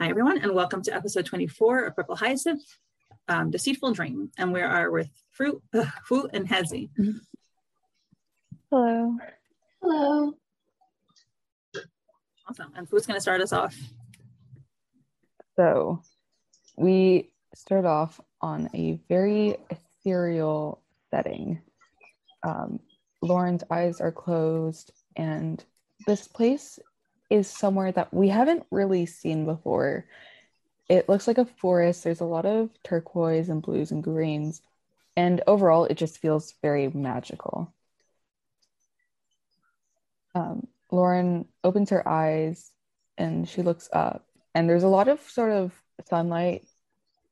Hi, 0.00 0.08
everyone, 0.08 0.38
and 0.38 0.54
welcome 0.54 0.80
to 0.82 0.94
episode 0.94 1.26
24 1.26 1.86
of 1.86 1.96
Purple 1.96 2.14
Hyacinth, 2.14 2.62
um, 3.26 3.50
Deceitful 3.50 3.94
Dream. 3.94 4.30
And 4.38 4.52
we 4.52 4.60
are 4.60 4.92
with 4.92 5.10
Fruit, 5.32 5.60
uh, 5.74 5.86
Fwoot 6.08 6.30
and 6.32 6.48
Hadzy. 6.48 6.88
Hello. 8.70 9.16
Hello. 9.82 10.34
Awesome. 12.48 12.72
And 12.76 12.88
Fwoot's 12.88 13.08
going 13.08 13.16
to 13.16 13.20
start 13.20 13.40
us 13.40 13.52
off. 13.52 13.74
So 15.56 16.00
we 16.76 17.30
start 17.56 17.84
off 17.84 18.20
on 18.40 18.70
a 18.74 19.00
very 19.08 19.56
ethereal 19.68 20.80
setting. 21.10 21.60
Um, 22.44 22.78
Lauren's 23.20 23.64
eyes 23.68 24.00
are 24.00 24.12
closed, 24.12 24.92
and 25.16 25.64
this 26.06 26.28
place 26.28 26.78
is 27.30 27.48
somewhere 27.48 27.92
that 27.92 28.12
we 28.12 28.28
haven't 28.28 28.64
really 28.70 29.06
seen 29.06 29.44
before. 29.44 30.06
It 30.88 31.08
looks 31.08 31.26
like 31.26 31.38
a 31.38 31.44
forest. 31.44 32.04
There's 32.04 32.20
a 32.20 32.24
lot 32.24 32.46
of 32.46 32.70
turquoise 32.82 33.48
and 33.48 33.62
blues 33.62 33.90
and 33.90 34.02
greens. 34.02 34.62
And 35.16 35.42
overall, 35.46 35.84
it 35.84 35.96
just 35.96 36.18
feels 36.18 36.54
very 36.62 36.88
magical. 36.88 37.74
Um, 40.34 40.68
Lauren 40.90 41.46
opens 41.64 41.90
her 41.90 42.06
eyes 42.08 42.70
and 43.18 43.48
she 43.48 43.62
looks 43.62 43.88
up, 43.92 44.24
and 44.54 44.68
there's 44.68 44.84
a 44.84 44.88
lot 44.88 45.08
of 45.08 45.20
sort 45.20 45.50
of 45.50 45.72
sunlight 46.06 46.64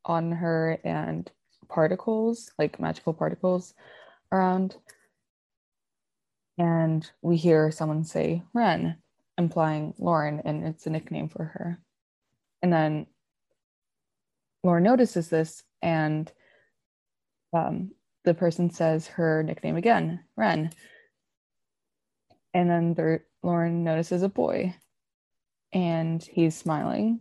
on 0.05 0.33
her 0.33 0.79
and 0.83 1.31
particles, 1.69 2.51
like 2.59 2.81
magical 2.81 3.15
particles 3.15 3.73
around. 4.33 4.75
And 6.59 7.09
we 7.23 7.37
hear 7.37 7.71
someone 7.71 8.05
say, 8.05 8.43
Ren, 8.53 8.97
implying 9.39 9.95
Lauren, 9.99 10.43
and 10.45 10.67
it's 10.67 10.87
a 10.87 10.91
nickname 10.91 11.29
for 11.29 11.45
her. 11.45 11.81
And 12.63 12.73
then 12.73 13.07
Lauren 14.63 14.85
notices 14.85 15.29
this, 15.29 15.63
and 15.83 16.31
um, 17.53 17.93
the 18.25 18.35
person 18.35 18.71
says 18.71 19.07
her 19.07 19.43
nickname 19.43 19.77
again, 19.77 20.21
Ren. 20.37 20.71
And 22.55 22.71
then 22.71 22.95
there, 22.95 23.25
Lauren 23.43 23.85
notices 23.85 24.23
a 24.23 24.29
boy, 24.29 24.75
and 25.73 26.23
he's 26.23 26.57
smiling 26.57 27.21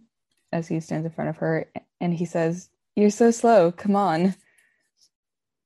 as 0.51 0.67
he 0.67 0.79
stands 0.79 1.05
in 1.05 1.11
front 1.11 1.29
of 1.29 1.37
her, 1.37 1.69
and 1.99 2.13
he 2.13 2.25
says, 2.25 2.69
You're 2.95 3.09
so 3.09 3.31
slow, 3.31 3.71
come 3.71 3.95
on. 3.95 4.35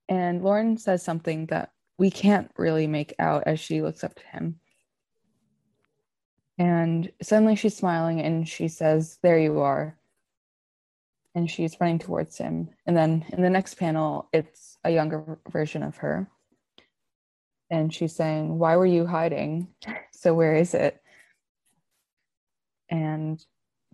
And 0.10 0.44
Lauren 0.44 0.78
says 0.78 1.04
something 1.04 1.46
that 1.48 1.72
we 2.00 2.10
can't 2.10 2.50
really 2.58 2.88
make 2.88 3.14
out 3.20 3.44
as 3.46 3.60
she 3.60 3.82
looks 3.82 4.04
up 4.04 4.16
to 4.16 4.26
him. 4.28 4.60
And 6.60 7.10
suddenly 7.22 7.56
she's 7.56 7.78
smiling 7.78 8.20
and 8.20 8.48
she 8.48 8.68
says, 8.68 9.18
There 9.24 9.40
you 9.40 9.62
are. 9.62 9.98
And 11.34 11.50
she's 11.50 11.80
running 11.80 12.00
towards 12.00 12.38
him. 12.38 12.70
And 12.86 12.98
then 12.98 13.26
in 13.30 13.42
the 13.42 13.50
next 13.50 13.76
panel, 13.76 14.28
it's 14.34 14.78
a 14.84 14.92
younger 14.92 15.40
version 15.50 15.84
of 15.84 15.98
her. 15.98 16.28
And 17.70 17.94
she's 17.94 18.14
saying, 18.14 18.60
Why 18.60 18.76
were 18.76 18.86
you 18.86 19.08
hiding? 19.08 19.70
So 20.12 20.34
where 20.34 20.54
is 20.54 20.74
it? 20.74 21.02
And 22.90 23.42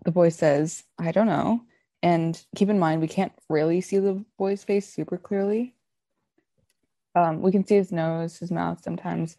the 0.04 0.10
boy 0.10 0.30
says, 0.30 0.82
I 0.98 1.12
don't 1.12 1.28
know. 1.28 1.60
And 2.02 2.44
keep 2.56 2.68
in 2.68 2.80
mind, 2.80 3.00
we 3.00 3.06
can't 3.06 3.32
really 3.48 3.80
see 3.80 3.98
the 3.98 4.24
boy's 4.36 4.64
face 4.64 4.92
super 4.92 5.18
clearly. 5.18 5.76
Um, 7.14 7.42
we 7.42 7.52
can 7.52 7.64
see 7.64 7.76
his 7.76 7.92
nose, 7.92 8.38
his 8.38 8.50
mouth 8.50 8.82
sometimes, 8.82 9.36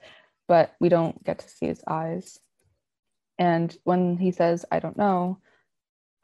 but 0.48 0.76
we 0.80 0.88
don't 0.88 1.22
get 1.26 1.40
to 1.40 1.50
see 1.50 1.66
his 1.66 1.84
eyes. 1.86 2.40
And 3.40 3.76
when 3.84 4.18
he 4.18 4.32
says, 4.32 4.66
I 4.72 4.80
don't 4.80 4.98
know, 4.98 5.40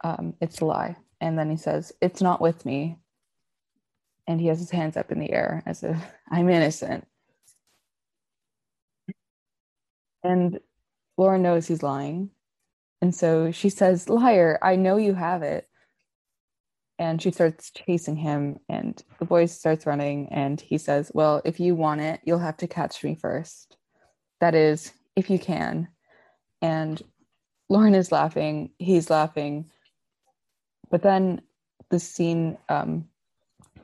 um, 0.02 0.34
it's 0.40 0.60
a 0.60 0.64
lie. 0.64 0.96
And 1.20 1.38
then 1.38 1.50
he 1.50 1.56
says, 1.56 1.92
It's 2.00 2.20
not 2.20 2.40
with 2.40 2.66
me. 2.66 2.98
And 4.26 4.40
he 4.40 4.48
has 4.48 4.58
his 4.58 4.70
hands 4.70 4.96
up 4.96 5.12
in 5.12 5.20
the 5.20 5.32
air 5.32 5.62
as 5.66 5.82
if 5.82 5.96
I'm 6.30 6.48
innocent. 6.48 7.06
And 10.22 10.58
Laura 11.16 11.38
knows 11.38 11.66
he's 11.66 11.82
lying. 11.82 12.30
And 13.02 13.14
so 13.14 13.52
she 13.52 13.68
says, 13.68 14.08
Liar, 14.08 14.58
I 14.62 14.76
know 14.76 14.96
you 14.96 15.14
have 15.14 15.42
it. 15.42 15.68
And 16.98 17.20
she 17.20 17.32
starts 17.32 17.72
chasing 17.72 18.14
him, 18.14 18.60
and 18.68 19.02
the 19.18 19.24
boy 19.24 19.46
starts 19.46 19.84
running. 19.84 20.28
And 20.30 20.60
he 20.60 20.78
says, 20.78 21.10
Well, 21.12 21.42
if 21.44 21.58
you 21.60 21.74
want 21.74 22.00
it, 22.00 22.20
you'll 22.24 22.38
have 22.38 22.56
to 22.58 22.68
catch 22.68 23.02
me 23.02 23.16
first. 23.20 23.76
That 24.40 24.54
is, 24.54 24.92
if 25.16 25.28
you 25.28 25.38
can 25.38 25.88
and 26.62 27.00
Lauren 27.68 27.94
is 27.94 28.12
laughing, 28.12 28.70
he's 28.78 29.10
laughing. 29.10 29.70
But 30.90 31.02
then 31.02 31.42
the 31.90 31.98
scene 31.98 32.58
um, 32.68 33.08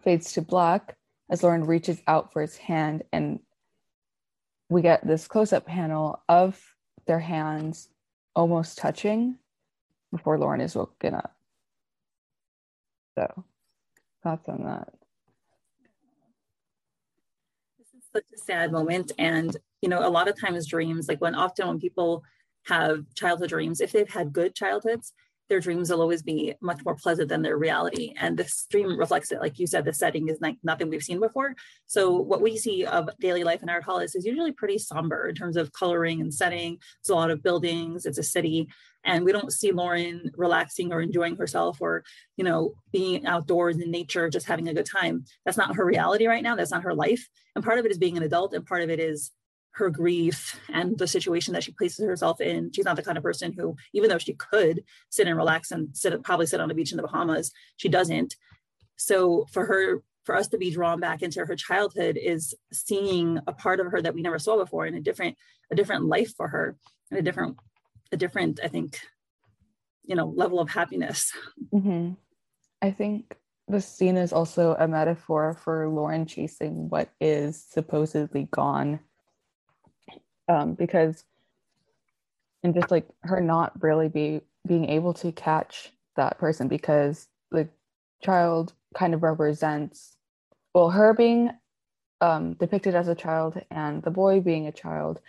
fades 0.02 0.32
to 0.34 0.42
black 0.42 0.96
as 1.30 1.42
Lauren 1.42 1.64
reaches 1.64 2.00
out 2.06 2.32
for 2.32 2.42
his 2.42 2.56
hand, 2.56 3.04
and 3.12 3.40
we 4.68 4.82
get 4.82 5.06
this 5.06 5.28
close 5.28 5.52
up 5.52 5.66
panel 5.66 6.22
of 6.28 6.60
their 7.06 7.20
hands 7.20 7.88
almost 8.34 8.78
touching 8.78 9.36
before 10.12 10.38
Lauren 10.38 10.60
is 10.60 10.74
woken 10.74 11.14
up. 11.14 11.34
So, 13.16 13.44
thoughts 14.22 14.48
on 14.48 14.64
that? 14.64 14.88
This 17.78 17.88
is 17.94 18.08
such 18.12 18.24
a 18.34 18.38
sad 18.38 18.72
moment. 18.72 19.12
And, 19.18 19.56
you 19.82 19.88
know, 19.88 20.06
a 20.06 20.10
lot 20.10 20.28
of 20.28 20.40
times 20.40 20.66
dreams, 20.66 21.08
like 21.08 21.20
when 21.20 21.34
often 21.34 21.68
when 21.68 21.80
people 21.80 22.24
have 22.66 23.04
childhood 23.14 23.50
dreams, 23.50 23.80
if 23.80 23.92
they've 23.92 24.08
had 24.08 24.32
good 24.32 24.54
childhoods, 24.54 25.12
their 25.50 25.60
dreams 25.60 25.90
will 25.90 26.00
always 26.00 26.22
be 26.22 26.54
much 26.62 26.82
more 26.84 26.94
pleasant 26.94 27.28
than 27.28 27.42
their 27.42 27.58
reality. 27.58 28.14
And 28.16 28.38
this 28.38 28.66
dream 28.70 28.96
reflects 28.96 29.32
it. 29.32 29.40
Like 29.40 29.58
you 29.58 29.66
said, 29.66 29.84
the 29.84 29.92
setting 29.92 30.28
is 30.28 30.38
like 30.40 30.56
nothing 30.62 30.88
we've 30.88 31.02
seen 31.02 31.18
before. 31.18 31.56
So 31.86 32.12
what 32.12 32.40
we 32.40 32.56
see 32.56 32.86
of 32.86 33.10
daily 33.20 33.42
life 33.42 33.60
in 33.60 33.68
Ardhalis 33.68 34.14
is 34.14 34.24
usually 34.24 34.52
pretty 34.52 34.78
somber 34.78 35.28
in 35.28 35.34
terms 35.34 35.56
of 35.56 35.72
coloring 35.72 36.20
and 36.20 36.32
setting. 36.32 36.78
It's 37.00 37.10
a 37.10 37.14
lot 37.14 37.32
of 37.32 37.42
buildings, 37.42 38.06
it's 38.06 38.18
a 38.18 38.22
city. 38.22 38.68
And 39.02 39.24
we 39.24 39.32
don't 39.32 39.52
see 39.52 39.72
Lauren 39.72 40.30
relaxing 40.36 40.92
or 40.92 41.00
enjoying 41.00 41.36
herself 41.36 41.78
or, 41.80 42.04
you 42.36 42.44
know, 42.44 42.74
being 42.92 43.26
outdoors 43.26 43.78
in 43.78 43.90
nature, 43.90 44.30
just 44.30 44.46
having 44.46 44.68
a 44.68 44.74
good 44.74 44.86
time. 44.86 45.24
That's 45.44 45.58
not 45.58 45.74
her 45.74 45.84
reality 45.84 46.28
right 46.28 46.44
now. 46.44 46.54
That's 46.54 46.70
not 46.70 46.84
her 46.84 46.94
life. 46.94 47.26
And 47.56 47.64
part 47.64 47.78
of 47.80 47.86
it 47.86 47.90
is 47.90 47.98
being 47.98 48.16
an 48.16 48.22
adult 48.22 48.54
and 48.54 48.64
part 48.64 48.82
of 48.82 48.90
it 48.90 49.00
is 49.00 49.32
her 49.72 49.90
grief 49.90 50.58
and 50.72 50.98
the 50.98 51.06
situation 51.06 51.54
that 51.54 51.64
she 51.64 51.72
places 51.72 52.04
herself 52.04 52.40
in. 52.40 52.72
She's 52.72 52.84
not 52.84 52.96
the 52.96 53.02
kind 53.02 53.16
of 53.16 53.24
person 53.24 53.52
who, 53.52 53.76
even 53.92 54.10
though 54.10 54.18
she 54.18 54.34
could 54.34 54.84
sit 55.10 55.26
and 55.26 55.36
relax 55.36 55.70
and 55.70 55.96
sit 55.96 56.22
probably 56.22 56.46
sit 56.46 56.60
on 56.60 56.70
a 56.70 56.74
beach 56.74 56.90
in 56.90 56.96
the 56.96 57.02
Bahamas, 57.02 57.52
she 57.76 57.88
doesn't. 57.88 58.36
So 58.96 59.46
for 59.50 59.66
her, 59.66 60.02
for 60.24 60.36
us 60.36 60.48
to 60.48 60.58
be 60.58 60.70
drawn 60.70 61.00
back 61.00 61.22
into 61.22 61.44
her 61.44 61.56
childhood 61.56 62.18
is 62.20 62.54
seeing 62.72 63.38
a 63.46 63.52
part 63.52 63.80
of 63.80 63.86
her 63.86 64.02
that 64.02 64.14
we 64.14 64.22
never 64.22 64.38
saw 64.38 64.58
before 64.58 64.86
in 64.86 64.94
a 64.94 65.00
different, 65.00 65.36
a 65.70 65.76
different 65.76 66.04
life 66.04 66.34
for 66.36 66.48
her 66.48 66.76
and 67.10 67.18
a 67.18 67.22
different, 67.22 67.56
a 68.12 68.16
different, 68.16 68.60
I 68.62 68.68
think, 68.68 69.00
you 70.04 70.16
know, 70.16 70.26
level 70.26 70.60
of 70.60 70.68
happiness. 70.68 71.32
Mm-hmm. 71.72 72.14
I 72.82 72.90
think 72.90 73.36
the 73.68 73.80
scene 73.80 74.16
is 74.16 74.32
also 74.32 74.74
a 74.78 74.88
metaphor 74.88 75.54
for 75.54 75.88
Lauren 75.88 76.26
chasing 76.26 76.88
what 76.88 77.10
is 77.20 77.64
supposedly 77.70 78.48
gone 78.50 79.00
um, 80.50 80.74
because 80.74 81.24
and 82.62 82.74
just 82.74 82.90
like 82.90 83.06
her 83.22 83.40
not 83.40 83.72
really 83.82 84.08
be 84.08 84.40
being 84.66 84.86
able 84.86 85.14
to 85.14 85.32
catch 85.32 85.92
that 86.16 86.38
person 86.38 86.68
because 86.68 87.28
the 87.50 87.68
child 88.22 88.74
kind 88.94 89.14
of 89.14 89.22
represents 89.22 90.16
well 90.74 90.90
her 90.90 91.14
being 91.14 91.50
um, 92.20 92.54
depicted 92.54 92.94
as 92.94 93.08
a 93.08 93.14
child 93.14 93.62
and 93.70 94.02
the 94.02 94.10
boy 94.10 94.40
being 94.40 94.66
a 94.66 94.72
child 94.72 95.20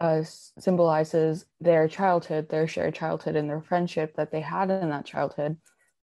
uh, 0.00 0.22
symbolizes 0.58 1.46
their 1.60 1.88
childhood 1.88 2.48
their 2.48 2.66
shared 2.66 2.94
childhood 2.94 3.36
and 3.36 3.48
their 3.48 3.62
friendship 3.62 4.14
that 4.16 4.30
they 4.32 4.40
had 4.40 4.70
in 4.70 4.90
that 4.90 5.06
childhood. 5.06 5.56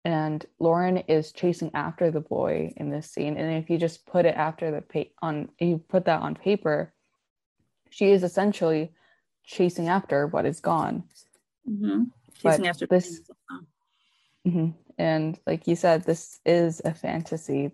And 0.06 0.46
lauren 0.60 0.98
is 0.98 1.32
chasing 1.34 1.72
after 1.74 2.10
the 2.10 2.22
boy 2.22 2.74
in 2.78 2.90
this 2.90 3.12
scene. 3.12 3.38
And 3.38 3.62
if 3.62 3.70
you 3.70 3.78
just 3.78 4.06
put 4.06 4.26
it 4.26 4.36
after 4.36 4.72
the 4.72 4.82
pa- 4.82 5.12
on 5.22 5.50
you 5.60 5.84
put 5.90 6.06
that 6.06 6.22
on 6.22 6.36
paper 6.36 6.94
she 7.92 8.12
is 8.12 8.24
essentially 8.24 8.92
chasing 9.44 9.88
after 9.90 10.26
what 10.26 10.46
is 10.46 10.60
gone. 10.60 11.04
Mm-hmm. 11.70 12.06
Chasing 12.34 12.64
But 12.64 12.70
after 12.70 12.88
this- 12.88 13.22
Mhm. 14.48 14.74
And 14.98 15.40
like 15.46 15.68
you 15.68 15.76
said, 15.76 16.04
this 16.04 16.40
is 16.46 16.82
a 16.84 16.94
fantasy. 16.94 17.72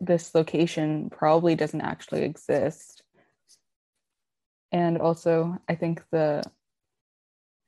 This 0.00 0.34
location 0.34 1.08
probably 1.10 1.54
doesn't 1.54 1.80
actually 1.80 2.22
exist. 2.22 3.02
And 4.70 4.98
also, 4.98 5.58
I 5.68 5.74
think 5.76 6.04
the 6.10 6.42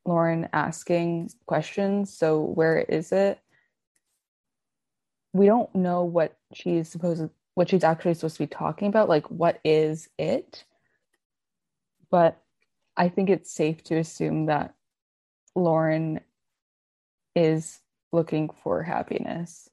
Lauren 0.04 0.48
asking 0.52 1.30
questions, 1.46 2.12
so 2.12 2.42
where 2.42 2.78
is 2.78 3.12
it? 3.12 3.40
We 5.32 5.46
don't 5.46 5.74
know 5.74 6.04
what 6.04 6.36
she's 6.52 6.88
supposed 6.88 7.30
what 7.54 7.68
she's 7.68 7.84
actually 7.84 8.14
supposed 8.14 8.36
to 8.36 8.42
be 8.44 8.46
talking 8.46 8.88
about, 8.88 9.08
like 9.08 9.30
what 9.30 9.60
is 9.64 10.08
it? 10.18 10.64
But 12.10 12.40
I 12.96 13.08
think 13.08 13.30
it's 13.30 13.52
safe 13.52 13.82
to 13.84 13.96
assume 13.96 14.46
that 14.46 14.74
Lauren 15.54 16.20
is 17.34 17.80
looking 18.12 18.50
for 18.62 18.82
happiness. 18.82 19.68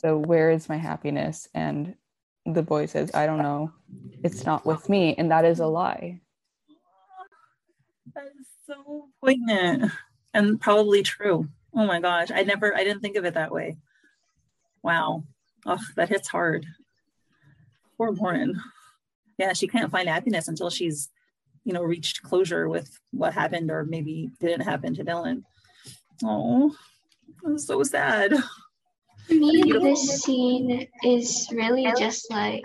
So 0.00 0.16
where 0.16 0.50
is 0.50 0.68
my 0.68 0.76
happiness? 0.76 1.48
And 1.54 1.94
the 2.44 2.62
boy 2.62 2.86
says, 2.86 3.10
I 3.14 3.26
don't 3.26 3.42
know. 3.42 3.72
It's 4.22 4.44
not 4.44 4.66
with 4.66 4.88
me. 4.88 5.14
And 5.16 5.30
that 5.30 5.44
is 5.44 5.60
a 5.60 5.66
lie. 5.66 6.20
That 8.14 8.24
is 8.38 8.46
so 8.66 9.08
poignant 9.20 9.92
and 10.34 10.60
probably 10.60 11.02
true. 11.02 11.48
Oh 11.74 11.86
my 11.86 12.00
gosh, 12.00 12.30
I 12.32 12.42
never, 12.42 12.74
I 12.74 12.82
didn't 12.82 13.00
think 13.00 13.16
of 13.16 13.24
it 13.24 13.34
that 13.34 13.52
way. 13.52 13.76
Wow. 14.82 15.24
Oh, 15.66 15.78
that 15.96 16.08
hits 16.08 16.28
hard. 16.28 16.66
Poor 17.96 18.12
Lauren. 18.12 18.60
Yeah, 19.38 19.52
she 19.52 19.68
can't 19.68 19.90
find 19.90 20.08
happiness 20.08 20.48
until 20.48 20.68
she's, 20.68 21.08
you 21.64 21.72
know, 21.72 21.82
reached 21.82 22.22
closure 22.22 22.68
with 22.68 22.90
what 23.12 23.32
happened 23.32 23.70
or 23.70 23.84
maybe 23.84 24.30
didn't 24.40 24.62
happen 24.62 24.94
to 24.94 25.04
Dylan. 25.04 25.44
Oh, 26.24 26.74
I'm 27.44 27.58
so 27.58 27.82
sad. 27.84 28.34
For 29.26 29.34
me, 29.34 29.72
this 29.72 30.22
scene 30.22 30.88
is 31.04 31.48
really 31.52 31.86
just 31.98 32.30
like 32.30 32.64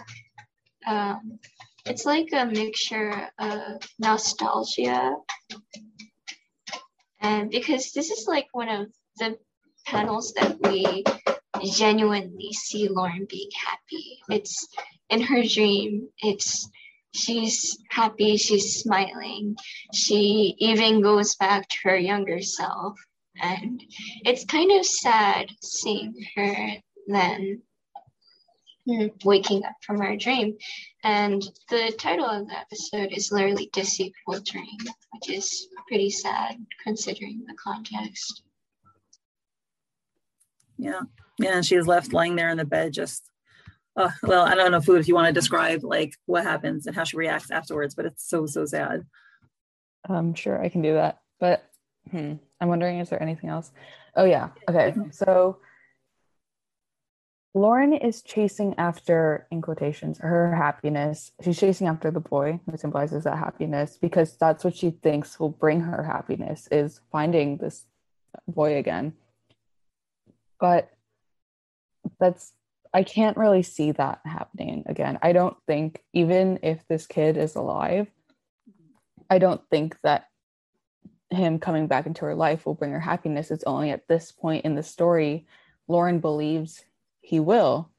um, 0.87 1.39
it's 1.85 2.05
like 2.05 2.29
a 2.33 2.45
mixture 2.45 3.29
of 3.37 3.81
nostalgia, 3.99 5.15
and 7.21 7.51
because 7.51 7.91
this 7.91 8.09
is 8.09 8.25
like 8.27 8.47
one 8.53 8.69
of 8.69 8.87
the 9.17 9.37
panels 9.85 10.33
that 10.33 10.57
we 10.63 11.03
genuinely 11.63 12.51
see 12.53 12.87
Lauren 12.87 13.27
being 13.29 13.49
happy. 13.65 14.19
It's 14.29 14.67
in 15.09 15.21
her 15.21 15.43
dream. 15.43 16.09
It's 16.19 16.69
she's 17.13 17.77
happy. 17.89 18.37
She's 18.37 18.81
smiling. 18.81 19.55
She 19.93 20.55
even 20.59 21.01
goes 21.01 21.35
back 21.35 21.67
to 21.69 21.77
her 21.83 21.97
younger 21.97 22.41
self, 22.41 22.97
and 23.41 23.83
it's 24.25 24.45
kind 24.45 24.71
of 24.71 24.85
sad 24.85 25.49
seeing 25.61 26.13
her 26.35 26.67
then 27.07 27.61
waking 29.23 29.63
up 29.63 29.75
from 29.81 29.99
her 29.99 30.17
dream. 30.17 30.57
And 31.03 31.41
the 31.69 31.93
title 31.97 32.25
of 32.25 32.47
the 32.47 32.57
episode 32.57 33.11
is 33.11 33.31
literally 33.31 33.69
Deceitful 33.71 34.41
Dream, 34.45 34.77
which 35.11 35.29
is 35.29 35.67
pretty 35.87 36.09
sad 36.09 36.57
considering 36.83 37.43
the 37.47 37.55
context. 37.61 38.43
Yeah. 40.77 41.01
Yeah. 41.39 41.55
And 41.55 41.65
she 41.65 41.75
is 41.75 41.87
left 41.87 42.13
lying 42.13 42.35
there 42.35 42.49
in 42.49 42.57
the 42.57 42.65
bed, 42.65 42.93
just, 42.93 43.29
uh, 43.95 44.09
well, 44.23 44.45
I 44.45 44.55
don't 44.55 44.71
know, 44.71 44.79
Fwoot, 44.79 44.99
if 44.99 45.07
you 45.07 45.15
want 45.15 45.27
to 45.27 45.33
describe 45.33 45.83
like 45.83 46.15
what 46.25 46.43
happens 46.43 46.87
and 46.87 46.95
how 46.95 47.03
she 47.03 47.17
reacts 47.17 47.51
afterwards, 47.51 47.95
but 47.95 48.05
it's 48.05 48.27
so, 48.27 48.45
so 48.45 48.65
sad. 48.65 49.05
I'm 50.09 50.33
sure 50.33 50.61
I 50.61 50.69
can 50.69 50.81
do 50.81 50.93
that. 50.93 51.19
But 51.39 51.63
hmm, 52.09 52.33
I'm 52.59 52.67
wondering, 52.67 52.99
is 52.99 53.09
there 53.09 53.21
anything 53.21 53.49
else? 53.49 53.71
Oh, 54.15 54.25
yeah. 54.25 54.49
Okay. 54.69 54.93
So 55.11 55.59
Lauren 57.53 57.93
is 57.93 58.23
chasing 58.23 58.73
after, 58.77 59.47
in 59.51 59.61
quotations, 59.61 60.17
her 60.19 60.55
happiness. 60.55 61.31
She's 61.43 61.59
chasing 61.59 61.87
after 61.87 62.09
the 62.09 62.19
boy, 62.19 62.59
who 62.65 62.77
symbolizes 62.77 63.25
that 63.25 63.37
happiness, 63.37 63.97
because 64.01 64.35
that's 64.37 64.63
what 64.63 64.75
she 64.75 64.89
thinks 64.89 65.39
will 65.39 65.49
bring 65.49 65.81
her 65.81 66.03
happiness 66.03 66.67
is 66.71 66.99
finding 67.11 67.57
this 67.57 67.85
boy 68.47 68.77
again. 68.77 69.13
But 70.59 70.89
that's 72.19 72.53
I 72.93 73.03
can't 73.03 73.37
really 73.37 73.63
see 73.63 73.91
that 73.91 74.21
happening 74.23 74.83
again. 74.85 75.17
I 75.21 75.33
don't 75.33 75.57
think 75.65 76.03
even 76.13 76.59
if 76.61 76.87
this 76.87 77.07
kid 77.07 77.37
is 77.37 77.55
alive, 77.55 78.07
I 79.29 79.39
don't 79.39 79.61
think 79.69 79.97
that 80.03 80.27
him 81.31 81.57
coming 81.57 81.87
back 81.87 82.05
into 82.05 82.25
her 82.25 82.35
life 82.35 82.65
will 82.65 82.75
bring 82.75 82.91
her 82.91 82.99
happiness. 82.99 83.49
It's 83.49 83.63
only 83.63 83.89
at 83.89 84.07
this 84.07 84.31
point 84.31 84.65
in 84.65 84.75
the 84.75 84.83
story, 84.83 85.47
Lauren 85.87 86.19
believes 86.19 86.83
he 87.21 87.39
will. 87.39 87.89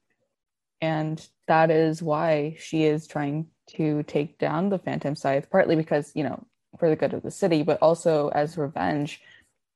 And 0.80 1.26
that 1.48 1.70
is 1.70 2.02
why 2.02 2.56
she 2.60 2.84
is 2.84 3.06
trying 3.06 3.48
to 3.70 4.04
take 4.04 4.38
down 4.38 4.68
the 4.68 4.78
Phantom 4.78 5.16
Scythe, 5.16 5.50
partly 5.50 5.74
because, 5.74 6.12
you 6.14 6.22
know, 6.22 6.46
for 6.78 6.88
the 6.88 6.96
good 6.96 7.14
of 7.14 7.22
the 7.22 7.30
city, 7.30 7.62
but 7.62 7.80
also 7.80 8.28
as 8.28 8.58
revenge, 8.58 9.20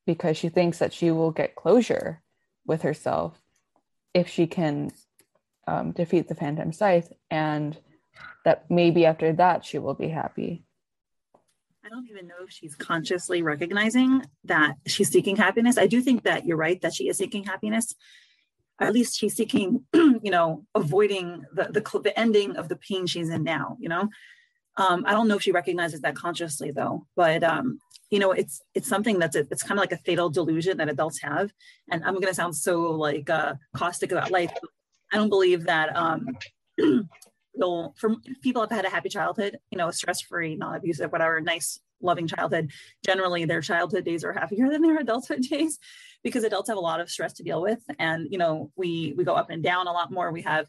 because 0.06 0.37
she 0.37 0.49
thinks 0.49 0.79
that 0.79 0.93
she 0.93 1.11
will 1.11 1.31
get 1.31 1.56
closure 1.56 2.23
with 2.67 2.82
herself 2.82 3.41
if 4.15 4.29
she 4.29 4.47
can 4.47 4.91
um, 5.69 5.93
defeat 5.93 6.29
the 6.29 6.35
Phantom 6.35 6.73
Scythe, 6.73 7.12
and 7.31 7.79
that 8.44 8.65
maybe 8.70 9.05
after 9.05 9.32
that 9.35 9.65
she 9.65 9.79
will 9.79 9.94
be 9.94 10.09
happy. 10.09 10.65
I 11.85 11.91
don't 11.91 12.09
even 12.11 12.26
know 12.26 12.44
if 12.44 12.50
she's 12.50 12.75
consciously 12.75 13.43
recognizing 13.43 14.23
that 14.44 14.75
she's 14.87 15.11
seeking 15.11 15.37
happiness. 15.37 15.79
I 15.79 15.87
do 15.87 16.00
think 16.00 16.25
that 16.25 16.47
you're 16.47 16.56
right 16.56 16.81
that 16.82 16.94
she 16.94 17.09
is 17.09 17.19
seeking 17.19 17.44
happiness. 17.44 17.94
At 18.81 18.93
least 18.93 19.19
she's 19.19 19.35
seeking, 19.35 19.85
you 19.94 20.31
know, 20.31 20.65
avoiding 20.75 21.44
the, 21.53 21.65
the 21.65 22.00
the 22.00 22.19
ending 22.19 22.56
of 22.56 22.69
the 22.69 22.76
pain 22.76 23.06
she's 23.06 23.31
in 23.31 23.43
now. 23.43 23.76
You 23.81 23.88
know, 23.88 24.09
um, 24.76 25.05
I 25.06 25.12
don't 25.12 25.29
know 25.29 25.37
if 25.37 25.43
she 25.43 25.53
recognizes 25.53 26.00
that 26.03 26.15
consciously 26.15 26.70
though. 26.70 27.06
But 27.17 27.43
um, 27.43 27.79
you 28.11 28.19
know, 28.19 28.32
it's 28.32 28.62
it's 28.75 28.88
something 28.88 29.19
that's 29.19 29.37
a, 29.37 29.41
it's 29.50 29.62
kind 29.62 29.79
of 29.79 29.82
like 29.82 29.93
a 29.93 29.99
fatal 29.99 30.31
delusion 30.31 30.79
that 30.79 30.88
adults 30.88 31.20
have. 31.23 31.53
And 31.91 32.05
I'm 32.05 32.15
going 32.15 32.29
to 32.29 32.35
sound 32.35 32.55
so 32.56 32.82
like 32.93 33.29
uh, 33.29 33.55
caustic 33.75 34.12
about 34.12 34.31
life. 34.31 34.53
I 35.12 35.16
don't 35.16 35.28
believe 35.28 35.64
that 35.64 35.96
um, 35.96 36.37
you'll 37.55 37.94
for 37.98 38.17
people 38.43 38.62
have 38.62 38.70
had 38.70 38.84
a 38.84 38.91
happy 38.91 39.08
childhood, 39.08 39.58
you 39.70 39.79
know, 39.79 39.91
stress 39.91 40.20
free, 40.20 40.56
non 40.56 40.74
abusive, 40.74 41.10
whatever, 41.10 41.41
nice, 41.41 41.81
loving 42.00 42.27
childhood. 42.27 42.70
Generally, 43.05 43.46
their 43.46 43.60
childhood 43.60 44.05
days 44.05 44.24
are 44.24 44.32
happier 44.32 44.69
than 44.70 44.82
their 44.82 44.98
adulthood 45.00 45.43
days 45.43 45.79
because 46.22 46.44
adults 46.44 46.69
have 46.69 46.79
a 46.79 46.81
lot 46.81 47.00
of 47.00 47.10
stress 47.10 47.34
to 47.34 47.43
deal 47.43 47.62
with, 47.62 47.82
and 47.98 48.29
you 48.31 48.38
know, 48.38 48.70
we 48.77 49.15
we 49.17 49.24
go 49.24 49.34
up 49.34 49.50
and 49.50 49.62
down 49.62 49.86
a 49.86 49.93
lot 49.93 50.12
more. 50.12 50.31
We 50.32 50.43
have 50.43 50.67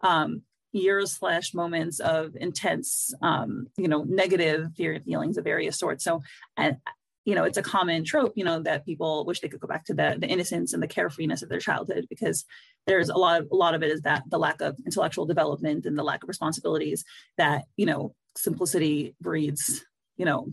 um, 0.00 0.42
years 0.72 1.12
slash 1.12 1.54
moments 1.54 2.00
of 2.00 2.34
intense, 2.36 3.14
um, 3.22 3.68
you 3.76 3.88
know, 3.88 4.04
negative 4.04 4.72
fear 4.76 4.98
feelings 5.04 5.36
of 5.36 5.44
various 5.44 5.78
sorts. 5.78 6.04
So, 6.04 6.22
and 6.56 6.78
you 7.24 7.36
know, 7.36 7.44
it's 7.44 7.58
a 7.58 7.62
common 7.62 8.04
trope, 8.04 8.32
you 8.34 8.44
know, 8.44 8.60
that 8.62 8.84
people 8.84 9.24
wish 9.24 9.40
they 9.40 9.48
could 9.48 9.60
go 9.60 9.68
back 9.68 9.84
to 9.86 9.94
the 9.94 10.16
the 10.18 10.26
innocence 10.26 10.72
and 10.72 10.82
the 10.82 10.88
carefreeness 10.88 11.42
of 11.42 11.48
their 11.48 11.60
childhood 11.60 12.06
because 12.08 12.44
there's 12.86 13.08
a 13.08 13.16
lot 13.16 13.40
of 13.40 13.48
a 13.52 13.56
lot 13.56 13.74
of 13.74 13.82
it 13.82 13.90
is 13.90 14.02
that 14.02 14.24
the 14.28 14.38
lack 14.38 14.60
of 14.60 14.76
intellectual 14.84 15.26
development 15.26 15.86
and 15.86 15.98
the 15.98 16.02
lack 16.02 16.22
of 16.22 16.28
responsibilities 16.28 17.04
that 17.38 17.64
you 17.76 17.86
know 17.86 18.14
simplicity 18.36 19.14
breeds 19.20 19.84
you 20.16 20.24
know 20.24 20.48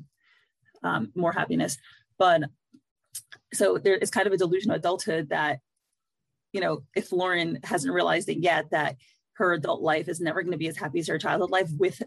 um, 0.83 1.11
more 1.15 1.31
happiness. 1.31 1.77
But 2.17 2.43
so 3.53 3.77
there 3.77 3.95
is 3.95 4.11
kind 4.11 4.27
of 4.27 4.33
a 4.33 4.37
delusion 4.37 4.71
of 4.71 4.77
adulthood 4.77 5.29
that 5.29 5.59
you 6.53 6.61
know 6.61 6.83
if 6.95 7.11
lauren 7.11 7.59
hasn't 7.63 7.93
realized 7.93 8.29
it 8.29 8.37
yet 8.39 8.69
that 8.71 8.95
her 9.33 9.53
adult 9.53 9.81
life 9.81 10.07
is 10.07 10.19
never 10.19 10.41
going 10.41 10.51
to 10.51 10.57
be 10.57 10.67
as 10.67 10.77
happy 10.77 10.99
as 10.99 11.07
her 11.07 11.17
childhood 11.17 11.49
life 11.49 11.69
with 11.77 12.01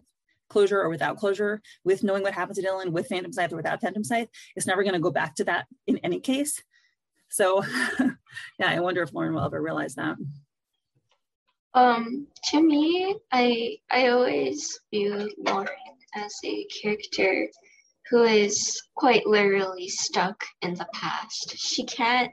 closure 0.48 0.80
or 0.80 0.88
without 0.88 1.16
closure 1.16 1.62
with 1.84 2.02
knowing 2.02 2.22
what 2.22 2.34
happened 2.34 2.56
to 2.56 2.62
dylan 2.62 2.92
with 2.92 3.08
phantom 3.08 3.32
scythe 3.32 3.52
or 3.52 3.56
without 3.56 3.80
phantom 3.80 4.04
scythe 4.04 4.28
it's 4.54 4.66
never 4.66 4.82
going 4.82 4.94
to 4.94 5.00
go 5.00 5.10
back 5.10 5.34
to 5.34 5.44
that 5.44 5.66
in 5.86 5.98
any 5.98 6.20
case 6.20 6.62
so 7.32 7.64
yeah 8.58 8.68
i 8.68 8.80
wonder 8.80 9.02
if 9.02 9.12
lauren 9.14 9.34
will 9.34 9.44
ever 9.44 9.62
realize 9.62 9.94
that 9.96 10.16
Um, 11.74 12.26
to 12.50 12.62
me, 12.62 13.16
I 13.32 13.78
I 13.90 14.08
always 14.08 14.78
view 14.92 15.30
Lauren 15.38 15.68
as 16.14 16.34
a 16.44 16.66
character 16.82 17.48
who 18.10 18.24
is 18.24 18.82
quite 18.94 19.26
literally 19.26 19.88
stuck 19.88 20.44
in 20.60 20.74
the 20.74 20.88
past. 20.94 21.56
She 21.56 21.84
can't 21.86 22.32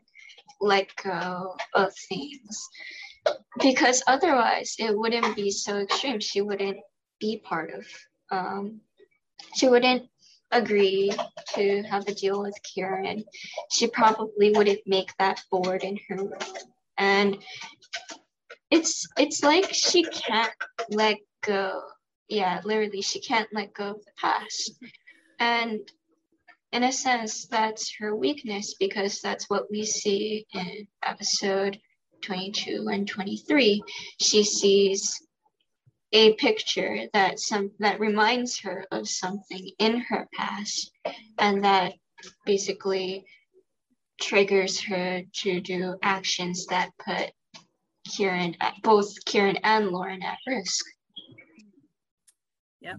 let 0.59 0.89
go 1.01 1.55
of 1.73 1.93
things 2.09 2.59
because 3.61 4.03
otherwise 4.07 4.75
it 4.79 4.97
wouldn't 4.97 5.35
be 5.35 5.51
so 5.51 5.77
extreme. 5.79 6.19
She 6.19 6.41
wouldn't 6.41 6.79
be 7.19 7.37
part 7.37 7.71
of 7.73 7.85
um 8.31 8.81
she 9.55 9.69
wouldn't 9.69 10.09
agree 10.51 11.11
to 11.55 11.83
have 11.83 12.07
a 12.07 12.13
deal 12.13 12.41
with 12.41 12.59
Kieran. 12.63 13.23
She 13.71 13.87
probably 13.87 14.51
wouldn't 14.51 14.81
make 14.85 15.11
that 15.17 15.41
board 15.51 15.83
in 15.83 15.99
her 16.09 16.15
room. 16.15 16.33
And 16.97 17.37
it's 18.71 19.07
it's 19.17 19.43
like 19.43 19.73
she 19.73 20.03
can't 20.03 20.53
let 20.89 21.17
go 21.41 21.81
yeah, 22.29 22.61
literally, 22.63 23.01
she 23.01 23.19
can't 23.19 23.49
let 23.51 23.73
go 23.73 23.91
of 23.91 24.05
the 24.05 24.11
past. 24.15 24.71
And 25.39 25.79
in 26.71 26.83
a 26.83 26.91
sense, 26.91 27.47
that's 27.47 27.95
her 27.97 28.15
weakness 28.15 28.75
because 28.79 29.19
that's 29.19 29.49
what 29.49 29.69
we 29.71 29.83
see 29.83 30.45
in 30.53 30.87
episode 31.03 31.79
22 32.21 32.87
and 32.91 33.07
23. 33.07 33.81
She 34.21 34.43
sees 34.43 35.19
a 36.11 36.33
picture 36.35 37.07
that 37.13 37.39
some 37.39 37.71
that 37.79 37.99
reminds 37.99 38.59
her 38.61 38.85
of 38.91 39.07
something 39.07 39.69
in 39.77 39.99
her 39.99 40.27
past 40.33 40.91
and 41.37 41.63
that 41.63 41.93
basically 42.45 43.25
triggers 44.19 44.79
her 44.81 45.21
to 45.33 45.61
do 45.61 45.95
actions 46.01 46.65
that 46.67 46.91
put 46.97 47.31
Kieran 48.05 48.55
both 48.83 49.13
Kieran 49.25 49.57
and 49.63 49.89
Lauren 49.89 50.23
at 50.23 50.37
risk. 50.47 50.85
Yeah. 52.81 52.95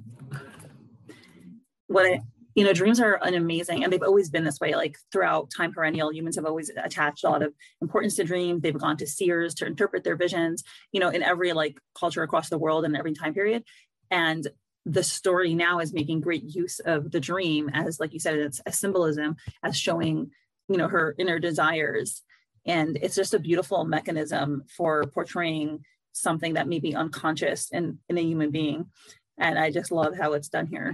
What 1.88 2.06
I 2.06 2.20
you 2.60 2.66
know, 2.66 2.74
dreams 2.74 3.00
are 3.00 3.18
an 3.22 3.32
amazing, 3.32 3.82
and 3.82 3.90
they've 3.90 4.02
always 4.02 4.28
been 4.28 4.44
this 4.44 4.60
way. 4.60 4.74
Like 4.74 4.98
throughout 5.10 5.50
time 5.50 5.72
perennial, 5.72 6.12
humans 6.12 6.36
have 6.36 6.44
always 6.44 6.70
attached 6.76 7.24
a 7.24 7.30
lot 7.30 7.42
of 7.42 7.54
importance 7.80 8.16
to 8.16 8.24
dreams. 8.24 8.60
They've 8.60 8.76
gone 8.76 8.98
to 8.98 9.06
seers 9.06 9.54
to 9.54 9.66
interpret 9.66 10.04
their 10.04 10.14
visions. 10.14 10.62
You 10.92 11.00
know, 11.00 11.08
in 11.08 11.22
every 11.22 11.54
like 11.54 11.78
culture 11.98 12.22
across 12.22 12.50
the 12.50 12.58
world 12.58 12.84
and 12.84 12.94
every 12.94 13.14
time 13.14 13.32
period, 13.32 13.64
and 14.10 14.46
the 14.84 15.02
story 15.02 15.54
now 15.54 15.78
is 15.78 15.94
making 15.94 16.20
great 16.20 16.54
use 16.54 16.80
of 16.80 17.10
the 17.10 17.18
dream 17.18 17.70
as, 17.72 17.98
like 17.98 18.12
you 18.12 18.20
said, 18.20 18.36
it's 18.36 18.60
a 18.66 18.72
symbolism 18.72 19.36
as 19.62 19.74
showing, 19.74 20.30
you 20.68 20.76
know, 20.76 20.88
her 20.88 21.14
inner 21.18 21.38
desires, 21.38 22.22
and 22.66 22.98
it's 23.00 23.16
just 23.16 23.32
a 23.32 23.38
beautiful 23.38 23.84
mechanism 23.84 24.64
for 24.76 25.04
portraying 25.14 25.82
something 26.12 26.52
that 26.52 26.68
may 26.68 26.78
be 26.78 26.94
unconscious 26.94 27.70
in 27.70 28.00
in 28.10 28.18
a 28.18 28.22
human 28.22 28.50
being, 28.50 28.90
and 29.38 29.58
I 29.58 29.70
just 29.70 29.90
love 29.90 30.14
how 30.14 30.34
it's 30.34 30.50
done 30.50 30.66
here. 30.66 30.92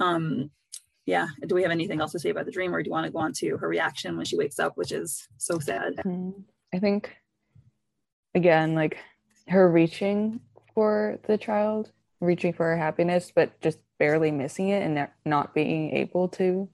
Um, 0.00 0.50
yeah. 1.06 1.28
Do 1.46 1.54
we 1.54 1.62
have 1.62 1.70
anything 1.70 2.00
else 2.00 2.12
to 2.12 2.18
say 2.18 2.30
about 2.30 2.46
the 2.46 2.52
dream, 2.52 2.74
or 2.74 2.82
do 2.82 2.88
you 2.88 2.92
want 2.92 3.06
to 3.06 3.12
go 3.12 3.18
on 3.18 3.32
to 3.34 3.56
her 3.58 3.68
reaction 3.68 4.16
when 4.16 4.24
she 4.24 4.36
wakes 4.36 4.58
up, 4.58 4.76
which 4.76 4.92
is 4.92 5.28
so 5.36 5.58
sad? 5.58 5.96
Mm, 6.04 6.44
I 6.72 6.78
think, 6.78 7.14
again, 8.34 8.74
like 8.74 8.98
her 9.48 9.70
reaching 9.70 10.40
for 10.74 11.18
the 11.26 11.36
child, 11.36 11.90
reaching 12.20 12.52
for 12.52 12.64
her 12.64 12.76
happiness, 12.76 13.30
but 13.34 13.60
just 13.60 13.78
barely 13.98 14.30
missing 14.30 14.70
it 14.70 14.82
and 14.82 15.08
not 15.24 15.54
being 15.54 15.94
able 15.94 16.28
to 16.28 16.68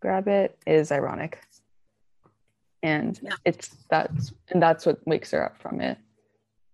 grab 0.00 0.28
it 0.28 0.58
is 0.66 0.90
ironic. 0.92 1.40
And 2.82 3.18
yeah. 3.22 3.34
it's 3.44 3.76
that's 3.88 4.32
and 4.48 4.60
that's 4.60 4.84
what 4.84 5.06
wakes 5.06 5.30
her 5.30 5.44
up 5.44 5.56
from 5.62 5.80
it 5.80 5.98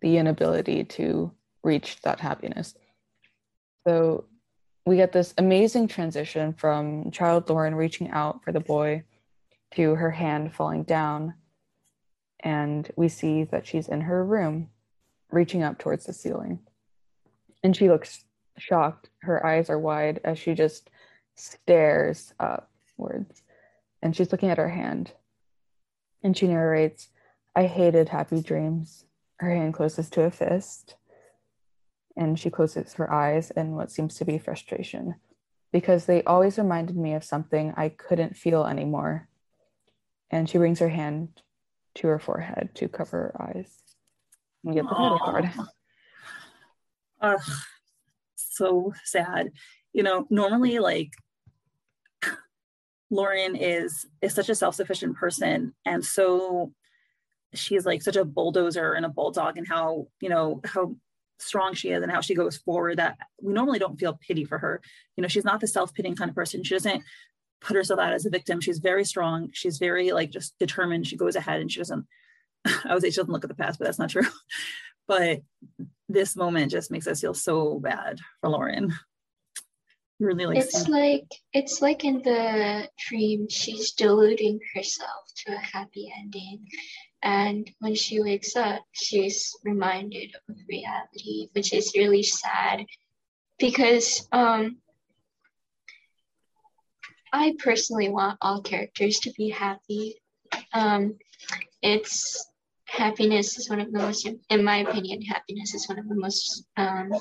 the 0.01 0.17
inability 0.17 0.85
to 0.85 1.31
reach 1.63 2.01
that 2.03 2.21
happiness. 2.21 2.75
So 3.87 4.25
we 4.89 4.97
get 4.97 5.13
this 5.13 5.35
amazing 5.39 5.89
transition 5.89 6.53
from 6.55 7.11
child 7.11 7.49
Lauren 7.49 7.75
reaching 7.75 8.11
out 8.11 8.43
for 8.43 8.53
the 8.53 8.61
boy 8.61 9.05
to 9.75 9.95
her 9.95 10.11
hand 10.11 10.55
falling 10.55 10.83
down. 10.83 11.35
And 12.41 12.91
we 12.97 13.09
see 13.09 13.45
that 13.45 13.67
she's 13.67 13.89
in 13.89 14.03
her 14.03 14.25
room, 14.25 14.71
reaching 15.31 15.63
up 15.63 15.79
towards 15.79 16.07
the 16.07 16.13
ceiling. 16.13 16.61
And 17.63 17.77
she 17.77 17.89
looks 17.89 18.25
shocked. 18.57 19.11
Her 19.19 19.45
eyes 19.45 19.69
are 19.69 19.79
wide 19.79 20.21
as 20.25 20.39
she 20.39 20.55
just 20.55 20.91
stares 21.35 22.33
upwards. 22.41 23.43
And 24.01 24.17
she's 24.17 24.33
looking 24.33 24.51
at 24.51 24.59
her 24.59 24.71
hand. 24.71 25.13
And 26.23 26.37
she 26.37 26.47
narrates, 26.47 27.09
I 27.55 27.67
hated 27.67 28.09
happy 28.09 28.41
dreams. 28.41 29.05
Her 29.37 29.55
hand 29.55 29.75
closes 29.75 30.09
to 30.11 30.23
a 30.23 30.31
fist 30.31 30.95
and 32.19 32.39
she 32.39 32.51
closes 32.51 32.95
her 32.95 33.11
eyes 33.11 33.51
in 33.53 33.77
what 33.77 33.93
seems 33.93 34.17
to 34.17 34.25
be 34.25 34.39
frustration 34.39 35.15
because 35.73 36.05
they 36.05 36.23
always 36.25 36.59
reminded 36.59 36.97
me 36.97 37.15
of 37.15 37.23
something 37.23 37.73
I 37.77 37.91
couldn't 37.91 38.37
feel 38.37 38.67
anymore. 38.67 39.29
And 40.31 40.51
she 40.51 40.59
brings 40.59 40.81
her 40.81 40.89
hand 40.89 41.41
to 41.97 42.09
her 42.09 42.19
forehead 42.19 42.71
to 42.75 42.89
cover 42.89 43.33
her 43.33 43.43
eyes 43.43 43.71
and 44.65 44.75
get 44.75 44.85
the 44.85 44.95
title 44.95 45.19
card. 45.19 45.51
Ugh, 47.21 47.41
so 48.35 48.93
sad. 49.05 49.51
You 49.93 50.03
know, 50.03 50.27
normally 50.29 50.81
like 50.81 51.13
Lauren 53.11 53.57
is 53.57 54.07
is 54.21 54.35
such 54.35 54.49
a 54.49 54.55
self-sufficient 54.55 55.17
person 55.17 55.73
and 55.87 56.05
so 56.05 56.73
she's 57.55 57.87
like 57.87 58.03
such 58.03 58.17
a 58.17 58.25
bulldozer 58.25 58.93
and 58.93 59.07
a 59.07 59.09
bulldog 59.09 59.57
and 59.57 59.67
how, 59.67 60.09
you 60.21 60.29
know, 60.29 60.61
how 60.65 60.95
strong 61.39 61.75
she 61.75 61.91
is 61.91 62.03
and 62.03 62.11
how 62.11 62.21
she 62.21 62.35
goes 62.35 62.57
forward 62.57 62.99
that 62.99 63.19
we 63.41 63.53
normally 63.53 63.79
don't 63.79 63.99
feel 63.99 64.19
pity 64.21 64.45
for 64.45 64.59
her. 64.59 64.81
You 65.17 65.23
know, 65.23 65.29
she's 65.29 65.45
not 65.45 65.61
the 65.61 65.67
self-pitying 65.67 66.17
kind 66.17 66.29
of 66.29 66.35
person. 66.35 66.65
She 66.65 66.75
doesn't 66.75 67.03
put 67.61 67.77
herself 67.77 68.01
out 68.01 68.13
as 68.13 68.27
a 68.27 68.31
victim. 68.31 68.61
She's 68.61 68.79
very 68.79 69.05
strong. 69.05 69.51
She's 69.53 69.79
very 69.79 70.13
like 70.13 70.31
just 70.31 70.59
determined. 70.59 71.07
She 71.07 71.17
goes 71.17 71.37
ahead 71.37 71.61
and 71.61 71.71
she 71.71 71.79
doesn't, 71.79 72.07
I 72.85 72.95
would 72.95 73.03
say 73.03 73.11
she 73.11 73.17
doesn't 73.17 73.33
look 73.33 73.45
at 73.45 73.49
the 73.49 73.55
past, 73.55 73.79
but 73.79 73.87
that's 73.87 73.99
not 73.99 74.11
true. 74.11 74.27
but 75.09 75.43
this 76.09 76.37
moment 76.37 76.71
just 76.71 76.91
makes 76.91 77.07
us 77.07 77.21
feel 77.21 77.35
so 77.35 77.79
bad 77.79 78.19
for 78.41 78.51
Lauren. 78.51 78.95
Really 80.21 80.47
like 80.47 80.59
it's 80.59 80.89
like 80.89 81.29
it's 81.53 81.81
like 81.81 82.05
in 82.05 82.23
the 82.23 82.89
dream 83.09 83.47
she's 83.49 83.93
deluding 83.93 84.59
herself 84.75 85.31
to 85.47 85.55
a 85.55 85.59
happy 85.59 86.13
ending 86.19 86.67
and 87.23 87.71
when 87.81 87.95
she 87.95 88.21
wakes 88.21 88.57
up, 88.57 88.83
she's 88.93 89.57
reminded 89.65 90.35
of 90.49 90.57
reality, 90.69 91.49
which 91.53 91.73
is 91.73 91.93
really 91.97 92.23
sad 92.23 92.85
because 93.59 94.27
um, 94.33 94.79
I 97.33 97.55
personally 97.59 98.09
want 98.09 98.39
all 98.41 98.63
characters 98.63 99.19
to 99.21 99.33
be 99.37 99.51
happy. 99.51 100.17
Um, 100.73 101.17
it's 101.83 102.47
happiness 102.87 103.59
is 103.59 103.69
one 103.69 103.81
of 103.81 103.93
the 103.93 103.99
most, 103.99 104.29
in 104.49 104.65
my 104.65 104.79
opinion, 104.79 105.23
happiness 105.23 105.75
is 105.75 105.89
one 105.89 105.99
of 105.99 106.09
the 106.09 106.15
most 106.15 106.65
um, 106.77 107.13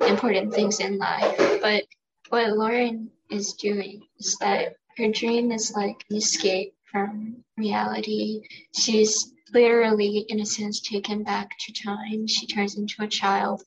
important 0.00 0.54
things 0.54 0.80
in 0.80 0.98
life. 0.98 1.60
But 1.60 1.84
what 2.30 2.52
Lauren 2.52 3.10
is 3.30 3.52
doing 3.54 4.02
is 4.18 4.36
that 4.40 4.74
her 4.96 5.08
dream 5.08 5.52
is 5.52 5.72
like 5.74 6.04
an 6.10 6.16
escape 6.16 6.74
from 6.96 7.44
reality. 7.58 8.40
She's 8.74 9.34
literally, 9.52 10.24
in 10.28 10.40
a 10.40 10.46
sense, 10.46 10.80
taken 10.80 11.24
back 11.24 11.50
to 11.58 11.72
time. 11.72 12.26
She 12.26 12.46
turns 12.46 12.78
into 12.78 13.02
a 13.02 13.08
child. 13.08 13.62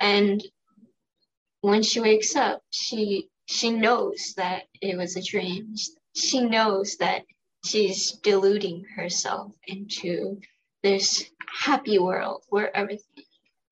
And 0.00 0.42
when 1.60 1.82
she 1.82 2.00
wakes 2.00 2.36
up, 2.36 2.62
she 2.70 3.28
she 3.46 3.70
knows 3.70 4.32
that 4.38 4.62
it 4.80 4.96
was 4.96 5.16
a 5.16 5.22
dream. 5.22 5.74
She 6.14 6.40
knows 6.40 6.96
that 6.96 7.24
she's 7.66 8.12
deluding 8.12 8.84
herself 8.96 9.52
into 9.66 10.40
this 10.82 11.24
happy 11.46 11.98
world 11.98 12.44
where 12.48 12.74
everything 12.74 13.24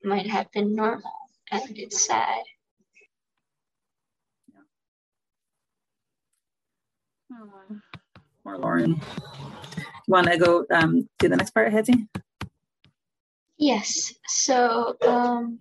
might 0.05 0.27
have 0.27 0.53
been 0.53 0.75
normal 0.75 1.13
and 1.51 1.79
it's 1.79 2.05
sad. 2.07 2.43
Hmm. 7.31 7.77
Poor 8.45 8.59
Lauren. 8.59 9.01
Want 10.09 10.27
to 10.27 10.37
go 10.37 10.67
um, 10.73 11.09
to 11.21 11.29
the 11.29 11.37
next 11.37 11.51
part, 11.51 11.73
Hadzy? 11.73 12.09
Yes. 13.57 14.13
So 14.27 14.97
um, 15.07 15.61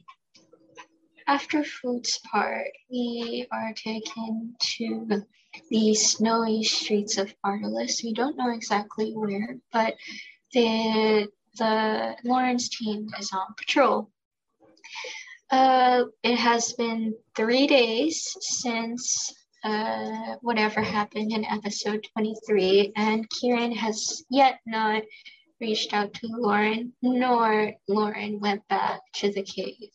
after 1.28 1.64
Fwoot's 1.64 2.18
part, 2.20 2.68
we 2.90 3.48
are 3.52 3.74
taken 3.74 4.56
to 4.60 5.24
the 5.70 5.94
snowy 5.94 6.64
streets 6.64 7.18
of 7.18 7.34
Ardhalis. 7.46 8.04
We 8.04 8.14
don't 8.14 8.38
know 8.38 8.52
exactly 8.52 9.12
where, 9.12 9.58
but 9.72 9.96
the 10.54 11.28
the 11.58 12.16
Lauren's 12.24 12.70
team 12.70 13.10
is 13.20 13.32
on 13.34 13.54
patrol. 13.58 14.10
Uh, 15.52 16.06
it 16.24 16.38
has 16.38 16.74
been 16.74 17.14
three 17.36 17.68
days 17.68 18.36
since 18.40 19.34
uh, 19.63 20.36
whatever 20.41 20.82
happened 20.82 21.32
in 21.32 21.46
episode 21.46 22.08
23, 22.13 22.94
and 22.96 23.30
Kieran 23.30 23.72
has 23.72 24.24
yet 24.30 24.60
not 24.65 25.03
reached 25.60 25.94
out 25.94 26.13
to 26.15 26.27
Lauren, 26.27 26.94
nor 27.01 27.74
Lauren 27.88 28.39
went 28.39 28.68
back 28.68 29.01
to 29.13 29.32
the 29.32 29.44
cave. 29.44 29.91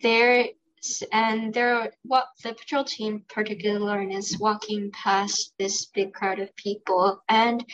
There 0.00 0.46
and 1.12 1.52
there, 1.52 1.92
what 2.04 2.28
the 2.42 2.54
patrol 2.54 2.84
team, 2.84 3.24
particularly 3.28 3.84
Lauren, 3.84 4.12
is 4.12 4.38
walking 4.38 4.90
past 4.92 5.52
this 5.58 5.86
big 5.86 6.14
crowd 6.14 6.38
of 6.38 6.54
people, 6.56 7.22
and 7.28 7.64